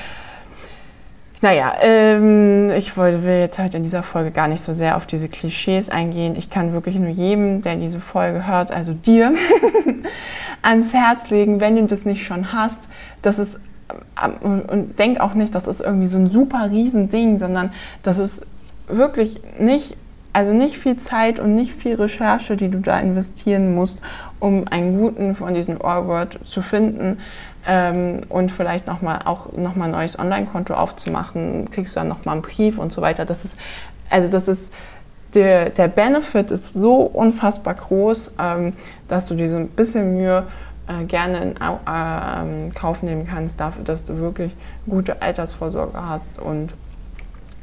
naja, 1.41 1.75
ähm, 1.81 2.71
ich 2.71 2.97
will 2.97 3.23
jetzt 3.41 3.59
halt 3.59 3.75
in 3.75 3.83
dieser 3.83 4.03
Folge 4.03 4.31
gar 4.31 4.49
nicht 4.49 4.63
so 4.63 4.75
sehr 4.75 4.97
auf 4.97 5.07
diese 5.07 5.29
Klischees 5.29 5.89
eingehen. 5.89 6.35
Ich 6.37 6.51
kann 6.51 6.73
wirklich 6.73 6.97
nur 6.97 7.11
jedem, 7.11 7.63
der 7.63 7.77
diese 7.77 8.01
Folge 8.01 8.47
hört, 8.47 8.73
also 8.73 8.93
dir, 8.93 9.35
ans 10.63 10.93
Herz 10.93 11.31
legen, 11.31 11.61
wenn 11.61 11.77
du 11.77 11.85
das 11.87 12.05
nicht 12.05 12.25
schon 12.25 12.53
hast, 12.53 12.89
dass 13.23 13.39
es 13.39 13.61
ähm, 14.23 14.35
und, 14.41 14.61
und 14.63 14.99
denk 14.99 15.21
auch 15.21 15.35
nicht, 15.35 15.55
das 15.55 15.67
ist 15.67 15.81
irgendwie 15.81 16.09
so 16.09 16.19
ein 16.19 16.31
super 16.31 16.71
Riesending, 16.71 17.39
sondern 17.39 17.73
das 18.03 18.19
ist 18.19 18.45
wirklich 18.89 19.41
nicht 19.59 19.97
also 20.33 20.53
nicht 20.53 20.79
viel 20.79 20.97
Zeit 20.97 21.39
und 21.39 21.55
nicht 21.55 21.73
viel 21.73 21.95
Recherche, 21.95 22.57
die 22.57 22.69
du 22.69 22.79
da 22.79 22.99
investieren 22.99 23.75
musst, 23.75 23.99
um 24.41 24.69
einen 24.69 24.99
guten 24.99 25.35
von 25.35 25.55
diesen 25.55 25.81
Allword 25.81 26.39
zu 26.45 26.63
finden 26.63 27.19
ähm, 27.67 28.21
und 28.29 28.53
vielleicht 28.53 28.87
nochmal 28.87 29.21
auch 29.25 29.53
nochmal 29.53 29.89
ein 29.89 29.93
neues 29.93 30.19
Online-Konto 30.19 30.75
aufzumachen, 30.75 31.71
kriegst 31.71 31.97
du 31.97 32.01
dann 32.01 32.09
nochmal 32.09 32.35
einen 32.35 32.43
Brief 32.43 32.79
und 32.79 32.93
so 32.93 33.03
weiter. 33.03 33.25
Das 33.25 33.45
ist, 33.45 33.57
also 34.11 34.29
das 34.29 34.49
ist, 34.49 34.73
der, 35.35 35.71
der 35.71 35.89
Benefit 35.89 36.51
ist 36.51 36.73
so 36.73 37.03
unfassbar 37.03 37.75
groß, 37.75 38.33
ähm, 38.41 38.75
dass 39.09 39.27
du 39.27 39.35
diese 39.35 39.65
bisschen 39.65 40.15
Mühe 40.15 40.45
äh, 40.89 41.05
gerne 41.05 41.39
in 41.39 41.57
äh, 41.57 42.71
Kauf 42.75 43.03
nehmen 43.03 43.27
kannst, 43.27 43.61
dafür, 43.61 43.85
dass 43.85 44.05
du 44.05 44.19
wirklich 44.19 44.55
gute 44.87 45.21
Altersvorsorge 45.21 45.99
hast 46.09 46.39
und 46.39 46.73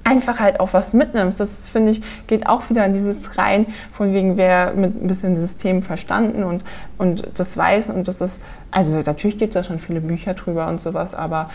einfach 0.05 0.39
halt 0.39 0.59
auch 0.59 0.71
was 0.71 0.93
mitnimmst. 0.93 1.39
Das 1.39 1.51
ist, 1.51 1.69
finde 1.69 1.91
ich, 1.91 2.01
geht 2.27 2.47
auch 2.47 2.69
wieder 2.69 2.85
in 2.85 2.93
dieses 2.93 3.37
rein, 3.37 3.65
von 3.91 4.13
wegen 4.13 4.37
wer 4.37 4.73
mit 4.73 5.03
ein 5.03 5.07
bisschen 5.07 5.35
System 5.35 5.83
verstanden 5.83 6.43
und, 6.43 6.63
und 6.97 7.27
das 7.35 7.57
weiß 7.57 7.89
und 7.89 8.07
das 8.07 8.21
ist, 8.21 8.39
also 8.71 9.01
natürlich 9.05 9.37
gibt 9.37 9.55
es 9.55 9.61
da 9.61 9.67
schon 9.67 9.79
viele 9.79 9.99
Bücher 9.99 10.35
drüber 10.35 10.67
und 10.67 10.79
sowas, 10.79 11.13
aber 11.13 11.49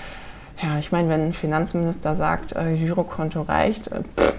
ja, 0.62 0.78
ich 0.78 0.92
meine, 0.92 1.08
wenn 1.08 1.28
ein 1.28 1.32
Finanzminister 1.32 2.16
sagt, 2.16 2.54
äh, 2.54 2.76
Girokonto 2.76 3.42
reicht, 3.42 3.88
äh, 3.88 4.02
pff, 4.16 4.34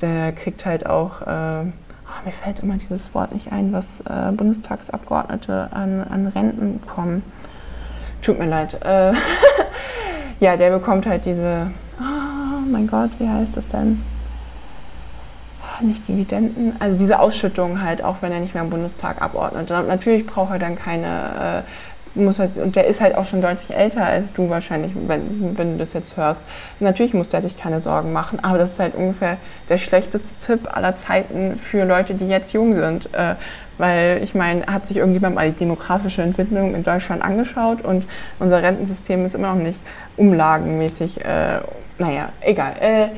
der 0.00 0.32
kriegt 0.32 0.64
halt 0.64 0.86
auch, 0.86 1.22
äh, 1.22 1.26
oh, 1.26 2.24
mir 2.24 2.32
fällt 2.32 2.60
immer 2.60 2.76
dieses 2.76 3.14
Wort 3.14 3.32
nicht 3.32 3.52
ein, 3.52 3.72
was 3.72 4.00
äh, 4.02 4.32
Bundestagsabgeordnete 4.32 5.70
an, 5.72 6.02
an 6.02 6.28
Renten 6.28 6.80
bekommen. 6.80 7.22
Tut 8.22 8.38
mir 8.38 8.46
leid. 8.46 8.82
Äh, 8.84 9.12
ja, 10.40 10.56
der 10.56 10.70
bekommt 10.70 11.06
halt 11.06 11.26
diese, 11.26 11.70
mein 12.70 12.86
Gott, 12.86 13.10
wie 13.18 13.28
heißt 13.28 13.56
das 13.56 13.68
denn? 13.68 14.02
Nicht 15.80 16.08
Dividenden, 16.08 16.74
also 16.78 16.96
diese 16.96 17.18
Ausschüttung 17.18 17.82
halt, 17.82 18.02
auch 18.02 18.16
wenn 18.22 18.32
er 18.32 18.40
nicht 18.40 18.54
mehr 18.54 18.62
im 18.62 18.70
Bundestag 18.70 19.20
abordnet. 19.20 19.68
Natürlich 19.68 20.26
braucht 20.26 20.52
er 20.52 20.58
dann 20.58 20.76
keine, 20.76 21.64
äh, 22.16 22.18
muss 22.18 22.38
halt, 22.38 22.56
und 22.56 22.76
der 22.76 22.86
ist 22.86 23.02
halt 23.02 23.14
auch 23.14 23.26
schon 23.26 23.42
deutlich 23.42 23.76
älter 23.76 24.02
als 24.06 24.32
du 24.32 24.48
wahrscheinlich, 24.48 24.92
wenn, 25.06 25.58
wenn 25.58 25.72
du 25.72 25.78
das 25.78 25.92
jetzt 25.92 26.16
hörst. 26.16 26.44
Natürlich 26.80 27.12
muss 27.12 27.28
der 27.28 27.42
sich 27.42 27.58
keine 27.58 27.80
Sorgen 27.80 28.14
machen, 28.14 28.42
aber 28.42 28.56
das 28.56 28.72
ist 28.72 28.80
halt 28.80 28.94
ungefähr 28.94 29.36
der 29.68 29.76
schlechteste 29.76 30.34
Tipp 30.44 30.74
aller 30.74 30.96
Zeiten 30.96 31.58
für 31.62 31.84
Leute, 31.84 32.14
die 32.14 32.28
jetzt 32.28 32.54
jung 32.54 32.74
sind. 32.74 33.12
Äh, 33.12 33.34
weil 33.78 34.20
ich 34.22 34.34
meine, 34.34 34.66
hat 34.66 34.88
sich 34.88 34.96
irgendjemand 34.96 35.34
mal 35.34 35.50
die 35.50 35.58
demografische 35.58 36.22
Entwicklung 36.22 36.74
in 36.74 36.82
Deutschland 36.82 37.22
angeschaut 37.22 37.82
und 37.82 38.06
unser 38.38 38.62
Rentensystem 38.62 39.24
ist 39.24 39.34
immer 39.34 39.54
noch 39.54 39.62
nicht 39.62 39.80
umlagenmäßig 40.16 41.24
äh, 41.24 41.60
naja, 41.98 42.30
egal. 42.40 42.74
Äh, 42.80 43.08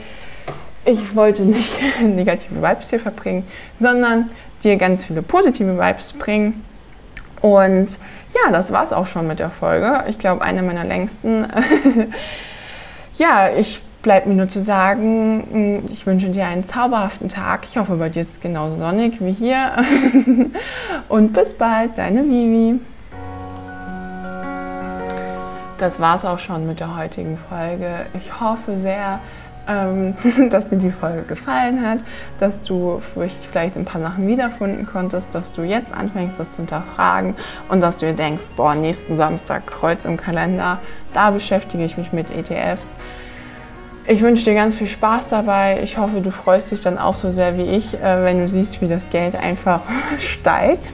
ich 0.84 1.14
wollte 1.14 1.42
nicht 1.42 1.76
negative 2.00 2.62
Vibes 2.62 2.90
hier 2.90 3.00
verbringen, 3.00 3.44
sondern 3.78 4.30
dir 4.62 4.76
ganz 4.76 5.04
viele 5.04 5.22
positive 5.22 5.78
Vibes 5.78 6.12
bringen. 6.12 6.64
Und 7.40 7.98
ja, 8.34 8.50
das 8.50 8.72
war 8.72 8.84
es 8.84 8.92
auch 8.92 9.06
schon 9.06 9.26
mit 9.26 9.38
der 9.38 9.50
Folge. 9.50 10.04
Ich 10.08 10.18
glaube, 10.18 10.42
eine 10.42 10.62
meiner 10.62 10.84
längsten. 10.84 11.46
ja, 13.14 13.50
ich 13.50 13.80
bleibe 14.02 14.28
mir 14.28 14.34
nur 14.36 14.48
zu 14.48 14.62
sagen, 14.62 15.84
ich 15.92 16.06
wünsche 16.06 16.28
dir 16.28 16.46
einen 16.46 16.66
zauberhaften 16.66 17.28
Tag. 17.28 17.64
Ich 17.64 17.76
hoffe, 17.76 17.96
bei 17.96 18.08
dir 18.08 18.22
ist 18.22 18.34
es 18.34 18.40
genauso 18.40 18.76
sonnig 18.76 19.20
wie 19.20 19.32
hier. 19.32 19.72
Und 21.08 21.32
bis 21.32 21.54
bald, 21.54 21.98
deine 21.98 22.24
Vivi 22.24 22.80
das 25.78 26.00
war 26.00 26.16
es 26.16 26.24
auch 26.24 26.38
schon 26.38 26.66
mit 26.66 26.80
der 26.80 26.96
heutigen 26.96 27.38
Folge. 27.48 28.06
Ich 28.14 28.40
hoffe 28.40 28.76
sehr, 28.76 29.20
ähm, 29.68 30.14
dass 30.50 30.68
dir 30.68 30.76
die 30.76 30.90
Folge 30.90 31.22
gefallen 31.22 31.86
hat, 31.86 31.98
dass 32.40 32.60
du 32.62 33.00
vielleicht 33.12 33.76
ein 33.76 33.84
paar 33.84 34.00
Sachen 34.00 34.26
wiederfinden 34.26 34.86
konntest, 34.86 35.34
dass 35.34 35.52
du 35.52 35.62
jetzt 35.62 35.92
anfängst, 35.92 36.38
das 36.40 36.52
zu 36.52 36.58
hinterfragen 36.58 37.34
und 37.68 37.80
dass 37.80 37.98
du 37.98 38.06
dir 38.06 38.14
denkst, 38.14 38.44
boah, 38.56 38.74
nächsten 38.74 39.16
Samstag 39.16 39.66
Kreuz 39.66 40.04
im 40.04 40.16
Kalender, 40.16 40.78
da 41.12 41.30
beschäftige 41.30 41.84
ich 41.84 41.96
mich 41.96 42.12
mit 42.12 42.30
ETFs. 42.30 42.94
Ich 44.10 44.22
wünsche 44.22 44.44
dir 44.44 44.54
ganz 44.54 44.74
viel 44.74 44.86
Spaß 44.86 45.28
dabei. 45.28 45.80
Ich 45.82 45.98
hoffe, 45.98 46.22
du 46.22 46.30
freust 46.30 46.70
dich 46.70 46.80
dann 46.80 46.96
auch 46.96 47.14
so 47.14 47.30
sehr 47.30 47.58
wie 47.58 47.66
ich, 47.66 47.92
äh, 47.92 48.24
wenn 48.24 48.38
du 48.38 48.48
siehst, 48.48 48.80
wie 48.80 48.88
das 48.88 49.10
Geld 49.10 49.36
einfach 49.36 49.82
steigt. 50.18 50.86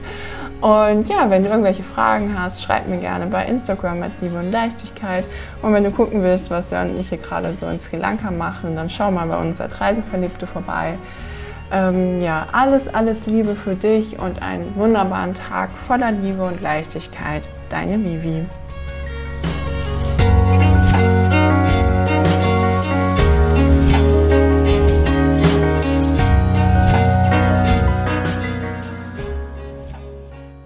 Und 0.61 1.07
ja, 1.09 1.29
wenn 1.29 1.43
du 1.43 1.49
irgendwelche 1.49 1.83
Fragen 1.83 2.39
hast, 2.39 2.63
schreib 2.63 2.87
mir 2.87 2.97
gerne 2.97 3.27
bei 3.27 3.45
Instagram 3.45 3.99
mit 3.99 4.11
Liebe 4.21 4.39
und 4.39 4.51
Leichtigkeit. 4.51 5.25
Und 5.61 5.73
wenn 5.73 5.83
du 5.83 5.91
gucken 5.91 6.23
willst, 6.23 6.49
was 6.49 6.71
Jan 6.71 6.91
und 6.91 6.99
ich 6.99 7.09
hier 7.09 7.17
gerade 7.17 7.53
so 7.53 7.67
in 7.67 7.79
Sri 7.79 7.97
Lanka 7.97 8.31
machen, 8.31 8.75
dann 8.75 8.89
schau 8.89 9.11
mal 9.11 9.27
bei 9.27 9.37
uns 9.37 9.59
als 9.61 9.79
Reiseverliebte 9.79 10.47
vorbei. 10.47 10.97
Ähm, 11.71 12.21
ja, 12.21 12.47
alles, 12.51 12.93
alles 12.93 13.25
Liebe 13.25 13.55
für 13.55 13.75
dich 13.75 14.19
und 14.19 14.41
einen 14.41 14.75
wunderbaren 14.75 15.33
Tag 15.33 15.71
voller 15.71 16.11
Liebe 16.11 16.43
und 16.43 16.61
Leichtigkeit. 16.61 17.47
Deine 17.69 18.03
Vivi. 18.03 18.45